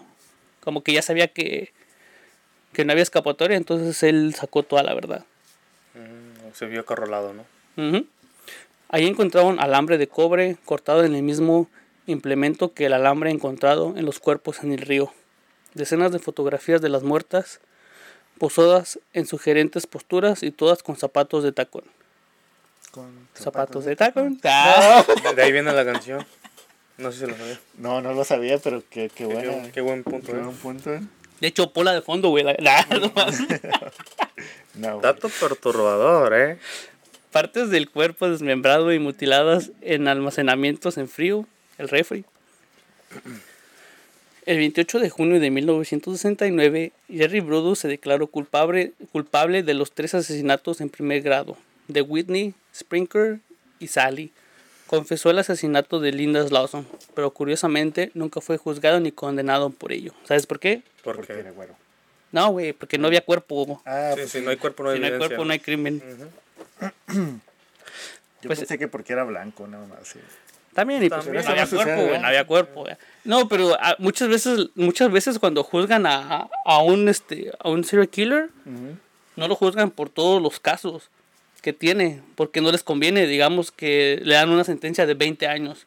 [0.60, 1.72] como que ya sabía que
[2.72, 5.24] que no había escapatoria entonces él sacó toda la verdad
[5.94, 7.44] Mm, se vio acorralado, ¿no?
[7.82, 8.06] Ujú.
[8.88, 11.68] Ahí encontraron alambre de cobre cortado en el mismo
[12.06, 15.12] implemento que el alambre encontrado en los cuerpos en el río.
[15.74, 17.60] Decenas de fotografías de las muertas,
[18.38, 21.84] posadas en sugerentes posturas y todas con zapatos de tacón.
[22.92, 24.40] Con ¿Zapatos de tacón?
[24.44, 25.04] Ah.
[25.24, 26.24] De, de ahí viene la canción.
[26.96, 27.60] No sé si lo sabía.
[27.76, 29.52] No, no lo sabía, pero qué, qué Qué, bueno.
[29.64, 30.42] qué- qué buen punto, Qué ¿eh?
[30.42, 31.00] buen punto, ¿eh?
[31.40, 32.42] De hecho, pola de fondo, güey.
[32.44, 32.86] la- la-
[34.74, 35.00] No.
[35.00, 36.58] Dato perturbador, ¿eh?
[37.36, 41.44] Partes del cuerpo desmembrado y mutiladas en almacenamientos en frío,
[41.76, 42.24] el refri.
[44.46, 50.14] El 28 de junio de 1969, Jerry Brudos se declaró culpable, culpable de los tres
[50.14, 53.40] asesinatos en primer grado, de Whitney, Sprinkler
[53.80, 54.32] y Sally.
[54.86, 60.14] Confesó el asesinato de Linda Lawson, pero curiosamente nunca fue juzgado ni condenado por ello.
[60.24, 60.80] ¿Sabes por qué?
[61.04, 61.76] Porque Porque era güero.
[62.32, 63.82] No, güey, porque no había cuerpo.
[63.84, 65.58] Ah, sí, pues si no hay cuerpo, no hay Si no hay cuerpo, no hay
[65.58, 66.02] crimen.
[67.08, 70.08] yo pues- pensé que porque era blanco, nada más.
[70.08, 70.18] sí.
[70.74, 71.42] También, y pues También.
[71.42, 72.80] no había cuerpo, no había cuerpo.
[72.82, 72.96] güey.
[73.24, 77.82] No, pero ah, muchas veces, muchas veces cuando juzgan a, a un este a un
[77.82, 78.50] serial killer,
[79.36, 81.08] no lo juzgan por todos los casos
[81.62, 85.86] que tiene, porque no les conviene, digamos que le dan una sentencia de 20 años.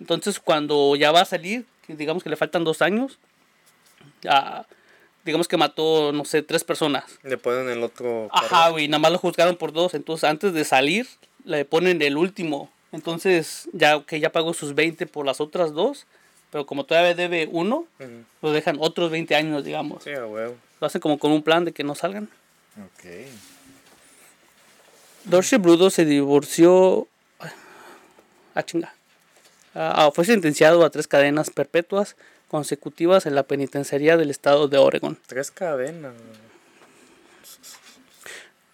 [0.00, 3.18] Entonces, cuando ya va a salir, digamos que le faltan dos años,
[4.20, 4.66] ya,
[5.24, 7.04] digamos que mató, no sé, tres personas.
[7.22, 8.28] Le ponen el otro.
[8.32, 9.94] Ajá, güey, nada más lo juzgaron por dos.
[9.94, 11.06] Entonces, antes de salir,
[11.44, 12.70] le ponen el último.
[12.92, 16.06] Entonces, ya que ya pagó sus 20 por las otras dos,
[16.50, 18.24] pero como todavía debe uno, Ujú.
[18.42, 20.02] lo dejan otros 20 años, digamos.
[20.04, 20.56] Sí, a huevo.
[20.80, 22.28] Lo hacen como con un plan de que no salgan.
[22.78, 23.04] Ok.
[25.24, 27.06] Dorsey Brudo se divorció.
[28.54, 28.94] Ah, chinga.
[29.74, 32.16] Ah, fue sentenciado a tres cadenas perpetuas
[32.50, 35.16] consecutivas en la penitenciaría del estado de Oregon.
[35.28, 36.14] Tres cadenas.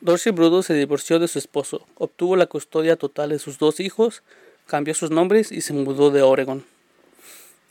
[0.01, 4.23] Dorsey Brudo se divorció de su esposo, obtuvo la custodia total de sus dos hijos,
[4.67, 6.65] cambió sus nombres y se mudó de Oregon.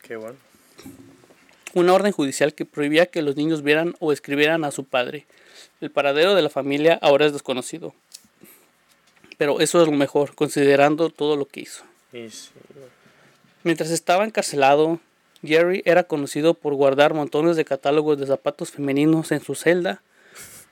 [0.04, 0.38] Qué bueno.
[1.74, 5.26] Una orden judicial que prohibía que los niños vieran o escribieran a su padre.
[5.82, 7.96] El paradero de la familia ahora es desconocido.
[9.40, 11.84] Pero eso es lo mejor, considerando todo lo que hizo.
[12.12, 12.30] Sí.
[13.64, 15.00] Mientras estaba encarcelado,
[15.48, 20.02] Jerry era conocido por guardar montones de catálogos de zapatos femeninos en su celda.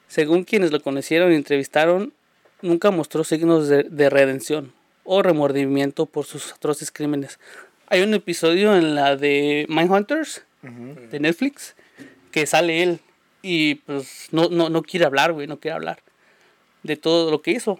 [0.08, 2.14] Según quienes lo conocieron y entrevistaron,
[2.62, 7.40] nunca mostró signos de, de redención o remordimiento por sus atroces crímenes.
[7.88, 11.76] Hay un episodio en la de Mindhunters de Netflix
[12.32, 13.00] que sale él
[13.42, 16.00] y pues no, no, no quiere hablar, güey, no quiere hablar
[16.84, 17.80] de todo lo que hizo.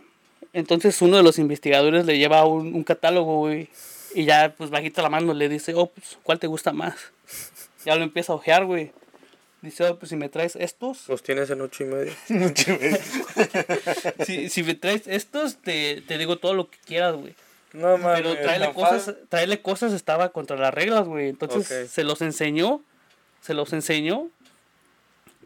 [0.52, 3.70] Entonces uno de los investigadores le lleva un, un catálogo, güey,
[4.16, 6.96] y ya pues bajita la mano le dice, oh, pues, ¿cuál te gusta más?
[7.86, 8.92] Ya lo empieza a ojear, güey.
[9.62, 12.14] Dice, oh, pues si me traes estos, Los tienes en ocho y medio.
[14.26, 17.34] si, si me traes estos, te, te digo todo lo que quieras, güey.
[17.74, 18.22] No mames.
[18.22, 21.30] Pero traerle cosas, traerle cosas estaba contra las reglas, güey.
[21.30, 22.82] Entonces se los enseñó,
[23.42, 24.30] se los enseñó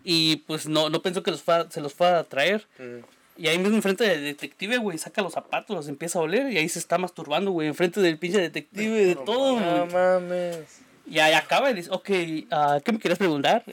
[0.03, 2.65] y pues no, no pensó que los fuera- se los fuera a traer.
[2.79, 2.99] Mm.
[3.37, 6.57] Y ahí mismo enfrente del detective, güey, saca los zapatos, los empieza a oler y
[6.57, 9.93] ahí se está masturbando, güey, enfrente del pinche detective, de todo, No güey.
[9.93, 10.81] mames.
[11.09, 12.09] Y ahí acaba y dice, ok,
[12.51, 13.63] ah, ¿qué me quieres preguntar?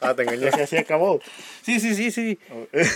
[0.00, 0.48] Ah, te engañé.
[0.48, 1.20] Así, así acabó.
[1.62, 2.38] sí, sí, sí, sí.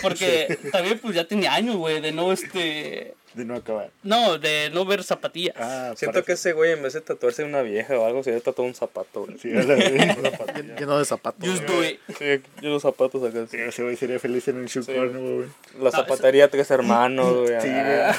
[0.02, 3.14] Porque también pues ya tenía años, güey, de no, este...
[3.32, 3.90] De no acabar.
[4.02, 5.54] No, de no ver zapatillas.
[5.56, 8.42] Ah, Siento que ese güey en vez de tatuarse una vieja o algo, se había
[8.42, 9.38] tatuado un zapato, güey.
[9.38, 9.48] Sí,
[10.78, 11.48] Lleno de zapatos.
[11.48, 12.00] Just do it.
[12.18, 13.46] Sí, yo los zapatos acá.
[13.48, 14.92] Sí, ese güey sería feliz en un shoe Sí.
[14.92, 15.48] corner, güey.
[15.80, 17.60] La zapatería Tres Hermanos, güey.
[17.60, 18.14] Sí, ah,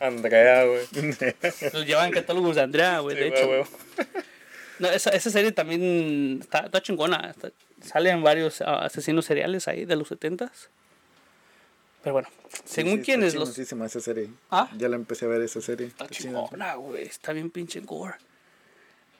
[0.00, 0.80] Andrea, güey.
[1.72, 3.48] Los llevan catálogos de Andrea, güey, Sí, de güey, hecho.
[3.48, 3.62] güey.
[4.78, 7.30] No, esa, esa serie también está, está chingona.
[7.30, 7.50] está-
[7.84, 10.50] salen varios ah, asesinos seriales ahí de los 70s.
[12.02, 12.28] Pero bueno,
[12.64, 13.44] según Sí, sí, quienes los...
[13.50, 14.30] chingoncísima esa serie.
[14.50, 14.70] Ah.
[14.76, 15.88] Ya la empecé a ver esa serie.
[15.88, 17.02] Está chingona, güey.
[17.02, 18.14] Está bien pinche gore.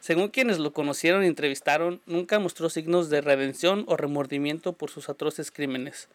[0.00, 5.08] Según quienes lo conocieron y entrevistaron, nunca mostró signos de redención o remordimiento por sus
[5.08, 6.08] atroces crímenes.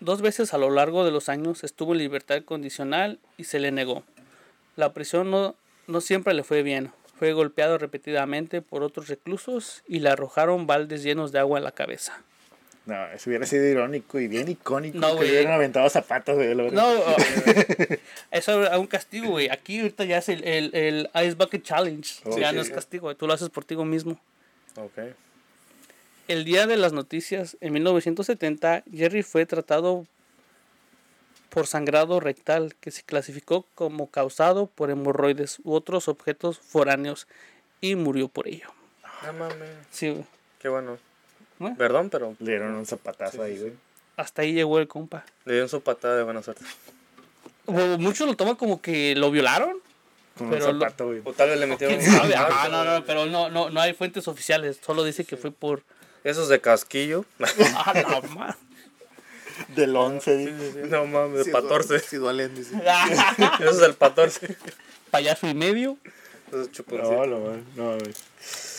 [0.00, 3.72] Dos veces a lo largo de los años estuvo en libertad condicional y se le
[3.72, 4.04] negó.
[4.76, 5.56] La prisión no,
[5.88, 6.92] no siempre le fue bien.
[7.18, 11.72] Fue golpeado repetidamente por otros reclusos y le arrojaron baldes llenos de agua en la
[11.72, 12.22] cabeza.
[12.86, 16.54] No, eso hubiera sido irónico y bien icónico No, que le hubieran aventado zapatos, güey.
[16.54, 17.16] No, uh,
[18.30, 19.50] eso es un castigo, güey.
[19.50, 22.08] Aquí ahorita ya es el, el, el Ice Bucket Challenge.
[22.24, 23.14] Oh, ya no es castigo, güey.
[23.14, 24.18] tú lo haces por ti mismo.
[24.76, 25.14] Ok.
[26.28, 30.06] El día de las noticias, en 1970, Jerry fue tratado
[31.50, 37.26] por sangrado rectal que se clasificó como causado por hemorroides u otros objetos foráneos
[37.80, 38.68] y murió por ello.
[39.24, 39.68] No mames.
[39.90, 40.24] Sí, güey.
[40.60, 40.98] Qué bueno.
[41.60, 41.74] ¿Eh?
[41.76, 43.72] Perdón, pero Le dieron un zapatazo ahí, güey.
[44.16, 45.24] Hasta ahí llegó el compa.
[45.44, 46.64] le dieron su patada de buena suerte.
[47.66, 49.78] O Muchos lo toman como que lo violaron.
[50.36, 51.20] Con Pero un lo- zapato, güey.
[51.24, 54.78] O tal vez le metieron Ajá, no, no, pero no, no, no hay fuentes oficiales.
[54.84, 55.82] Solo dice que fue por.
[56.24, 57.24] Esos de casquillo.
[57.76, 58.56] Ah, la ma-
[59.74, 60.86] Del 11, dice.
[60.88, 61.98] no mames, de 14.
[62.00, 62.76] Sí, duelen, dice.
[63.60, 64.56] Eso es el 14.
[65.10, 65.96] Payaso y medio.
[66.48, 67.26] Eso es chuponcito.
[67.26, 67.98] No, no, no.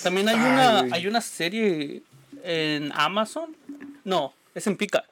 [0.04, 2.02] También hay Ay, una, hay una serie
[2.44, 3.56] en Amazon.
[4.04, 5.06] No, es en Peacock.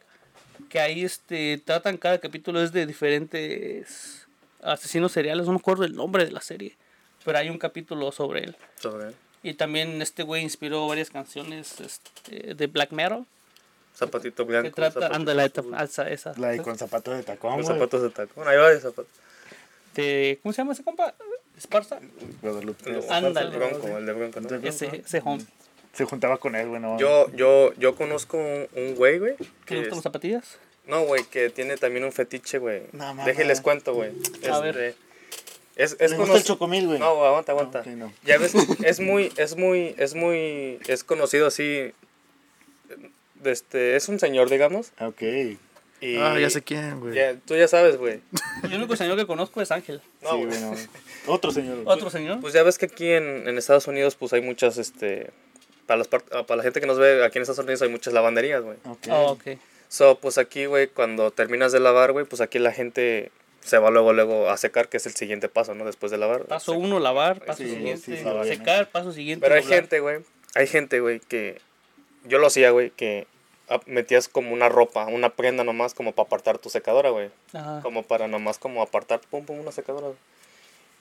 [0.69, 4.27] Que ahí este, tratan cada capítulo es de diferentes
[4.61, 5.45] asesinos seriales.
[5.45, 6.75] No me acuerdo el nombre de la serie.
[7.23, 8.55] Pero hay un capítulo sobre él.
[8.79, 9.13] Sobre
[9.43, 13.25] Y también este güey inspiró varias canciones este, de black metal.
[13.97, 14.71] Zapatito blanco.
[14.75, 16.33] trata, zapatos ándale, azules, esa, esa.
[16.37, 18.47] La de con zapatos de tacón, con zapatos de tacón.
[18.47, 19.11] Ahí va de zapatos.
[19.95, 21.13] de- ¿Cómo se llama ese compa?
[21.57, 21.99] Esparza.
[22.41, 22.99] Guadalupe.
[23.09, 23.49] Ándale.
[23.49, 24.55] El bronco, el de bronco, ¿no?
[24.67, 25.43] Ese, ese home.
[25.93, 26.99] Se juntaba con él, güey, no.
[26.99, 29.35] Yo, yo, yo conozco un, un güey, güey.
[29.37, 30.57] ¿Qué que le gustan las zapatillas?
[30.85, 32.83] No, güey, que tiene también un fetiche, güey.
[32.91, 33.15] No.
[33.25, 34.11] Déjenles cuento, güey.
[34.51, 34.77] A ver.
[34.77, 34.95] Este,
[35.75, 36.99] Es, es ¿Le gusta el chocomil, güey?
[36.99, 37.79] No, aguanta, aguanta.
[37.79, 38.13] ok, no.
[38.23, 41.91] Ya ves, es muy, es muy, es muy, es conocido así.
[43.43, 44.91] Este, es un señor, digamos.
[44.99, 45.21] Ok.
[45.99, 47.15] Y Ah, ya sé quién, güey.
[47.15, 48.19] ya- tú ya sabes, güey.
[48.63, 50.01] El único señor que conozco es Ángel.
[50.21, 50.47] No, sí, güey.
[50.47, 50.75] güey, no.
[51.33, 51.79] Otro señor.
[51.85, 52.39] Otro señor.
[52.39, 55.31] Pues ya ves que aquí en, en Estados Unidos, pues hay muchas, este,
[55.87, 58.13] para, las ah, para la gente que nos ve aquí en Estados Unidos hay muchas
[58.13, 58.77] lavanderías, güey.
[58.85, 59.07] Ok.
[59.09, 59.57] Oh, ok.
[59.89, 63.31] So, pues aquí, güey, cuando terminas de lavar, güey, pues aquí la gente
[63.61, 65.83] se va luego, luego a secar, que es el siguiente paso, ¿no?
[65.85, 66.43] Después de lavar.
[66.43, 67.43] Paso uno, lavar.
[67.43, 68.89] Paso Sí, siguiente, sí, secar.
[68.91, 69.43] Paso siguiente.
[69.43, 69.79] Pero hay doblar.
[69.79, 70.19] gente, güey,
[70.55, 71.59] hay gente, güey, que
[72.27, 73.27] yo lo hacía, güey, que
[73.85, 77.29] metías como una ropa, una prenda nomás como para apartar tu secadora, güey.
[77.81, 80.07] Como para nomás como apartar, pum, pum, una secadora.
[80.07, 80.17] güey.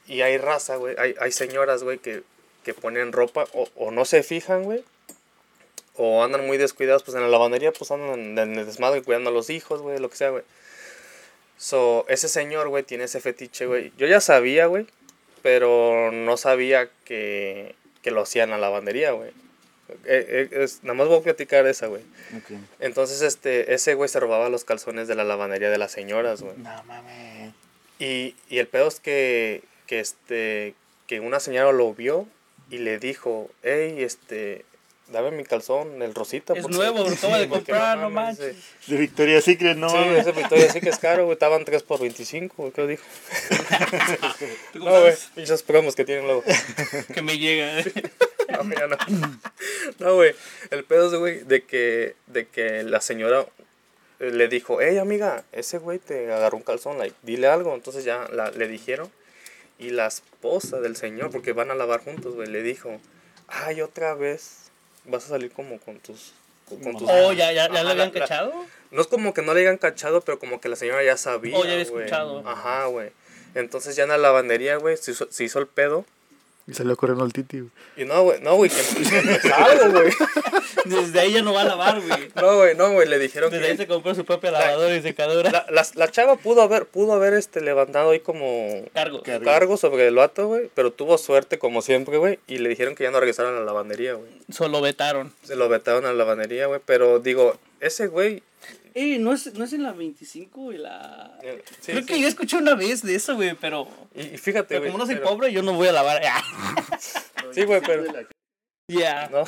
[0.09, 2.23] Y hay raza, güey, hay, hay señoras, güey, que,
[2.65, 4.85] que ponen ropa o, o no se fijan, güey.
[5.97, 9.33] O andan muy descuidadas, pues en la lavandería, pues andan en el desmadre cuidando a
[9.33, 10.43] los hijos, güey, lo que sea, güey.
[11.57, 13.93] So, ese señor, güey, tiene ese fetiche, güey.
[13.97, 14.87] Yo ya sabía, güey,
[15.43, 19.31] pero no sabía que, que lo hacían en la lavandería, güey.
[20.05, 22.03] Eh, eh, es- nada más voy a platicar esa, güey.
[22.37, 22.59] Ok.
[22.81, 26.57] Entonces, este, ese güey se robaba los calzones de la lavandería de las señoras, güey.
[26.59, 27.53] No mames.
[27.99, 30.75] Y, y el pedo es que, que, este,
[31.07, 32.27] que una señora lo vio
[32.71, 34.65] y le dijo, hey, este,
[35.13, 36.53] dame mi calzón, el rosita.
[36.55, 38.57] Es nuevo, lo acabo de comprar, no manches.
[38.57, 41.35] eh, De Victoria Secret, no Sí, ese Victoria que es caro, güey.
[41.35, 42.73] Estaban 3 por 25, güey.
[42.73, 43.05] ¿Qué dijo?
[44.73, 45.15] ¿Tú No, güey.
[45.67, 46.43] promos que tienen luego.
[47.15, 47.83] Que me llega.
[48.49, 48.97] No, ya no.
[49.99, 50.35] No, güey.
[50.71, 53.47] El pedo es, güey, de que, de que la señora
[54.21, 57.75] eh, le dijo, hey, amiga, ese güey te agarró un calzón, like, dile algo.
[57.75, 59.11] Entonces ya la- le dijeron.
[59.79, 62.99] Y la esposa del señor, porque van a lavar juntos, güey, le dijo,
[63.49, 64.71] ay, otra vez
[65.05, 66.33] vas a salir como con tus...
[66.67, 68.53] Con, con tus Oh, ya, ya, ya habían la- la- cachado.
[68.91, 71.57] no es como que no le hayan cachado, pero como que la señora ya sabía.
[71.57, 72.43] Oh, ya había escuchado.
[72.49, 73.11] Ajá, güey.
[73.55, 76.05] Entonces ya en la lavandería, güey, se hizo, se hizo el pedo.
[76.67, 77.63] Y salió corriendo al titi.
[77.97, 78.77] Y no, güey, no, güey, que
[79.41, 80.13] salgo, güey.
[80.89, 82.31] Desde ahí ya no va a lavar, güey.
[82.35, 85.51] No, güey, no, güey, le dijeron Desde ahí se compró su propia lavadora y secadora.
[85.51, 89.23] La, la, la chava pudo haber, pudo haber este, levantado ahí como Cargo.
[89.23, 89.45] Cargo.
[89.45, 93.05] cargo sobre el vato, güey, pero tuvo suerte como siempre, güey, y le dijeron que
[93.05, 94.31] ya no regresaran a la lavandería, güey.
[94.51, 95.33] Solo vetaron.
[95.43, 98.43] Se lo vetaron a la lavandería, güey, pero digo, ese güey...
[98.95, 101.39] Ey, ¿no es, no es en la 25 y la...
[101.43, 102.07] eh, sí, Creo sí.
[102.07, 103.87] que yo escuché una vez de eso, güey, pero...
[104.15, 104.93] Y, y fíjate, Pero güey.
[104.93, 106.23] como no soy pero- pobre, yo no voy a lavar.
[107.53, 108.05] Sí, güey, pero...
[108.89, 109.29] Ya.
[109.33, 109.45] No,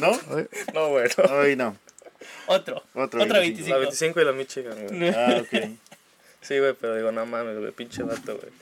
[0.00, 0.12] ¿No?
[0.74, 1.40] no, no.
[1.40, 1.76] Ay, no.
[2.46, 2.82] Otro.
[2.94, 3.40] Otro Otra 25.
[3.40, 3.70] 25.
[3.70, 5.08] La 25 y la Michigan, güey.
[5.14, 5.70] Ah, ok.
[6.40, 8.52] Sí, güey, pero digo, no mames, güey, pinche vato, güey.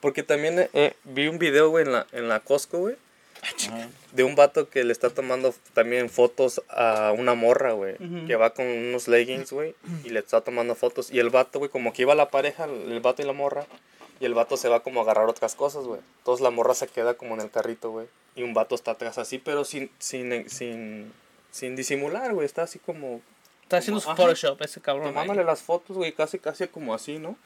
[0.00, 2.96] Porque también eh, eh, vi un video, güey, en la, en la Costco, güey,
[3.42, 3.88] Ajá.
[4.12, 8.26] de un vato que le está tomando también fotos a una morra, güey, Ujú.
[8.26, 9.74] que va con unos leggings, güey,
[10.04, 11.10] y le está tomando fotos.
[11.10, 13.66] Y el vato, güey, como que iba la pareja, el vato y la morra,
[14.20, 16.00] y el vato se va como a agarrar otras cosas, güey.
[16.18, 19.18] Entonces la morra se queda como en el carrito, güey, y un vato está atrás
[19.18, 21.12] así, pero sin, sin, sin,
[21.50, 23.20] sin disimular, güey, está así como
[23.68, 24.08] Está haciendo su.
[24.08, 25.08] Photoshop ese cabrón.
[25.08, 25.46] Tomándole ahí.
[25.46, 27.36] las fotos, güey, casi, casi como así, ¿no?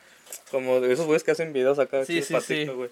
[0.52, 2.04] Como de esos güeyes que hacen videos acá.
[2.04, 2.76] Sí, sí, patito, sí.
[2.76, 2.90] güey.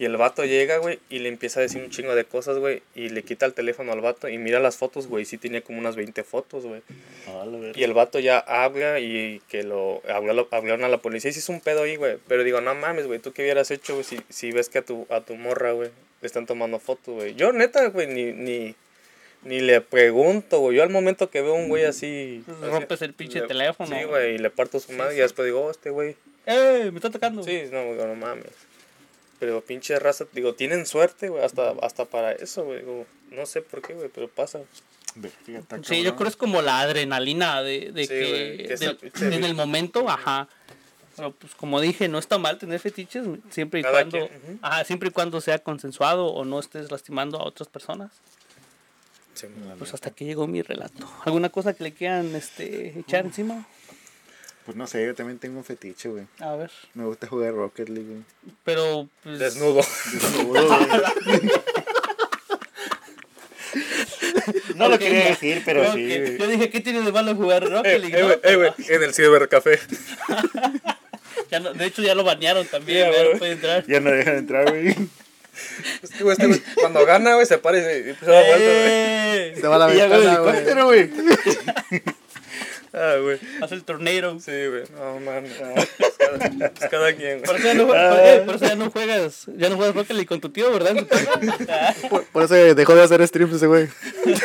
[0.00, 2.82] Y el vato llega, güey, y le empieza a decir un chingo de cosas, güey.
[2.96, 5.22] Y le quita el teléfono al vato y mira las fotos, güey.
[5.22, 6.82] y Sí tenía como unas 20 fotos, güey.
[7.28, 7.44] Ah.
[7.76, 11.38] Y el vato ya habla y que lo habla- hablaron a la policía y se
[11.38, 12.18] hizo un pedo ahí, güey.
[12.26, 14.82] Pero digo, no mames, güey, ¿tú qué hubieras hecho, güey, si, si ves que a
[14.82, 17.34] tu, a tu morra, güey, le están tomando fotos, güey?
[17.36, 18.74] Yo, neta, güey, ni, ni,
[19.44, 20.76] ni le pregunto, güey.
[20.76, 22.42] Yo al momento que veo un güey así...
[22.46, 23.96] Pues rompes el pinche le- teléfono.
[23.96, 26.16] Sí, güey, y le parto su madre y después digo, oh, este güey...
[26.46, 26.88] ¡Eh!
[26.92, 27.42] Me está tocando.
[27.42, 28.52] Sí, no, güey, no mames.
[29.38, 32.80] Pero pinche raza, digo, tienen suerte, güey, hasta, hasta para eso, güey.
[32.80, 34.60] Digo, no sé por qué, güey, pero pasa.
[35.84, 38.66] Sí, yo creo es como la adrenalina de, de Sí, que,
[39.12, 40.48] que del- en el momento, ajá.
[41.16, 44.28] Pero pues como dije, no está mal tener fetiches siempre y Cada cuando,
[44.62, 48.10] ajá, siempre y cuando sea consensuado o no estés lastimando a otras personas.
[49.34, 49.46] Sí,
[49.78, 51.10] Pues hasta aquí llegó mi relato.
[51.24, 53.66] ¿Alguna cosa que le quieran este, echar encima?
[54.64, 56.24] Pues no sé, yo también tengo un fetiche, güey.
[56.38, 56.70] A ver.
[56.94, 58.22] Me gusta jugar Rocket League, güey.
[58.64, 59.82] Pero pues, Desnudo.
[60.12, 60.52] Desnudo,
[61.26, 61.40] güey.
[64.76, 66.36] No lo quería decir, pero sí.
[66.38, 68.18] Yo dije, ¿qué tiene de malo jugar Rocket Eh, League?
[68.18, 68.48] eh, no?
[68.50, 69.78] eh, güey, en el cibercafé.
[71.50, 73.86] Ya no- de hecho, ya lo banearon también, Ya, ya no puede entrar.
[73.86, 74.94] Ya no dejan entrar, güey.
[76.02, 78.56] Este güey, este güey, cuando gana, güey, se para y se, y se da vuelta,
[78.56, 78.68] güey.
[78.68, 79.54] ¡Eh!
[79.60, 81.10] Se va a la Y ya ventana, güey.
[82.96, 83.40] Ah, güey.
[83.60, 84.38] Hace el torneo.
[84.38, 84.84] Sí, güey.
[84.94, 85.44] No, man.
[85.98, 87.66] Pues cada, pues cada quien, Por güey.
[87.66, 90.26] eso, ya no, juegas- eh, por eso ya no juegas, ya no juegas Rocket League
[90.28, 90.94] con tu tío, ¿verdad?
[92.08, 93.88] Por, por eso dejó de hacer streams ese güey.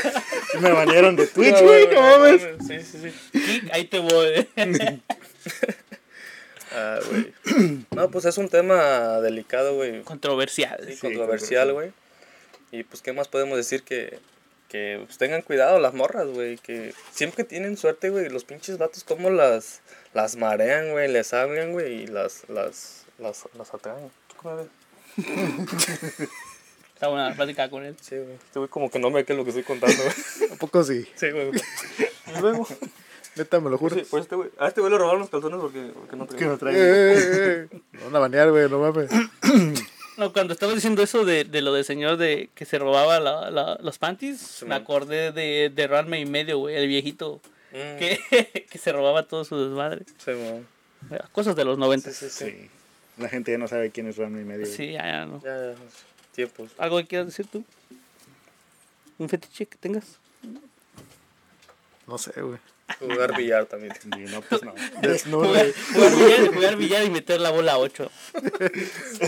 [0.61, 1.87] Me banearon de Twitch, No, güey.
[1.93, 2.41] No mames.
[2.67, 3.61] Sí, sí, sí.
[3.71, 4.49] Ahí te voy.
[6.73, 7.33] Ah, güey.
[7.95, 10.03] No, pues es un tema delicado, güey.
[10.03, 10.79] Controversial.
[10.85, 11.91] Sí, Sí, controversial, güey.
[12.71, 14.19] Y pues, ¿qué más podemos decir que,
[14.67, 16.57] que pues, tengan cuidado las morras, güey?
[16.57, 18.29] Que siempre tienen suerte, güey.
[18.29, 19.81] Los pinches vatos, como las,
[20.13, 24.09] las marean, güey, les hablan, güey, y las, las, las, las atraen.
[24.27, 24.67] ¿Tú cómo ves?
[26.93, 27.95] Está buena la plática con él.
[28.01, 28.33] Sí, güey.
[28.33, 30.51] Este güey como que no me qué es lo que estoy contando, güey.
[30.51, 31.07] ¿A poco sí?
[31.15, 31.51] Sí, güey.
[32.27, 32.67] Y luego,
[33.35, 33.95] Neta, me lo juro.
[33.95, 36.35] pues, pues este güey, a este güey le robaron los calzones porque, porque no Que
[36.35, 36.47] traía.
[36.47, 36.79] no Eh, traigo.
[36.81, 37.79] eh, eh.
[37.93, 39.09] Me van a banear, güey, no mames.
[40.17, 43.49] No, cuando estaba diciendo eso de, de lo del señor de que se robaba la,
[43.51, 44.81] la- los panties, me man.
[44.81, 47.39] acordé de, de Ranma y medio, güey, el viejito
[47.71, 50.03] Mm, que, que se robaba todo su desmadre.
[50.17, 50.65] sí, güey.
[51.31, 52.15] Cosas de los Sí, noventas.
[52.17, 52.45] sí, sí.
[52.51, 52.69] Sí.
[53.17, 54.65] La gente ya no sabe quién es Rami y medio.
[54.65, 54.75] güey.
[54.75, 55.41] Sí, ya, ya, no.
[55.41, 55.75] Ya, ya.
[56.33, 56.71] Tiempos.
[56.77, 57.63] ¿Algo que quieras decir tú?
[59.19, 60.17] ¿Un fetiche que tengas?
[62.07, 62.57] No sé, güey.
[62.99, 63.93] Jugar billar también.
[64.01, 64.73] Sí, no, pues no.
[65.01, 65.67] Desnudo, Jugar,
[66.15, 68.11] billar, jugar billar y meter la bola a 8.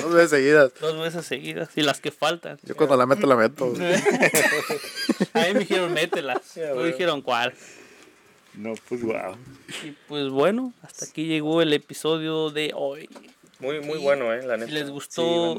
[0.01, 0.71] Dos veces seguidas.
[0.79, 1.69] Dos veces seguidas.
[1.75, 2.57] Y las que faltan.
[2.63, 3.73] Yo cuando la meto, la meto.
[5.33, 6.39] A mí me dijeron mételas.
[6.57, 6.91] No güey.
[6.91, 7.53] dijeron cuál.
[8.53, 9.37] No, pues wow.
[9.83, 13.09] Y pues bueno, hasta aquí llegó el episodio de hoy.
[13.59, 14.67] Muy, muy Y bueno, eh, la neta.
[14.67, 15.55] Si les gustó.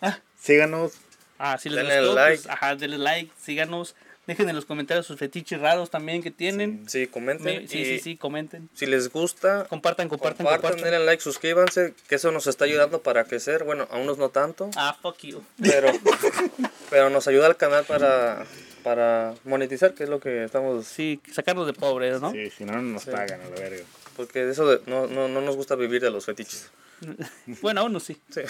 [0.00, 0.18] Ah.
[0.40, 0.92] Síganos.
[1.38, 2.36] ah, si les Denle gustó, like.
[2.42, 3.94] pues, ajá, denle like, síganos,
[4.26, 6.88] dejen en los comentarios sus fetiches raros también que tienen.
[6.88, 7.62] Sí, comenten.
[7.62, 8.68] Me- sí, y sí, sí, comenten.
[8.74, 10.90] Si les gusta, Compartan, compartan, compartan, compartan.
[10.90, 13.64] denle like, suscríbanse, que eso nos está ayudando para crecer.
[13.64, 15.42] Bueno, a unos no tanto, Ah, fuck you.
[15.62, 15.88] pero,
[16.90, 18.46] pero nos ayuda al canal para,
[18.82, 20.86] para monetizar, que es lo que estamos...
[20.86, 22.30] Sí, sacarnos de pobres, ¿no?
[22.32, 23.84] Sí, si no, no nos pagan a la verga.
[24.16, 26.70] Porque eso de- no, no, no nos gusta vivir de los fetiches.
[27.60, 28.16] Bueno, a uno sí.
[28.30, 28.40] Sí.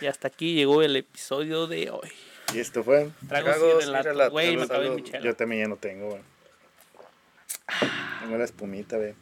[0.00, 2.10] Y hasta aquí llegó el episodio de hoy.
[2.54, 3.10] Y esto fue.
[3.28, 4.30] Tragos y relatos.
[4.30, 4.96] Güey, me acabé salud.
[4.96, 5.24] mi chela.
[5.24, 6.22] Yo también ya no tengo, güey.
[8.20, 9.14] Tengo la espumita, güey.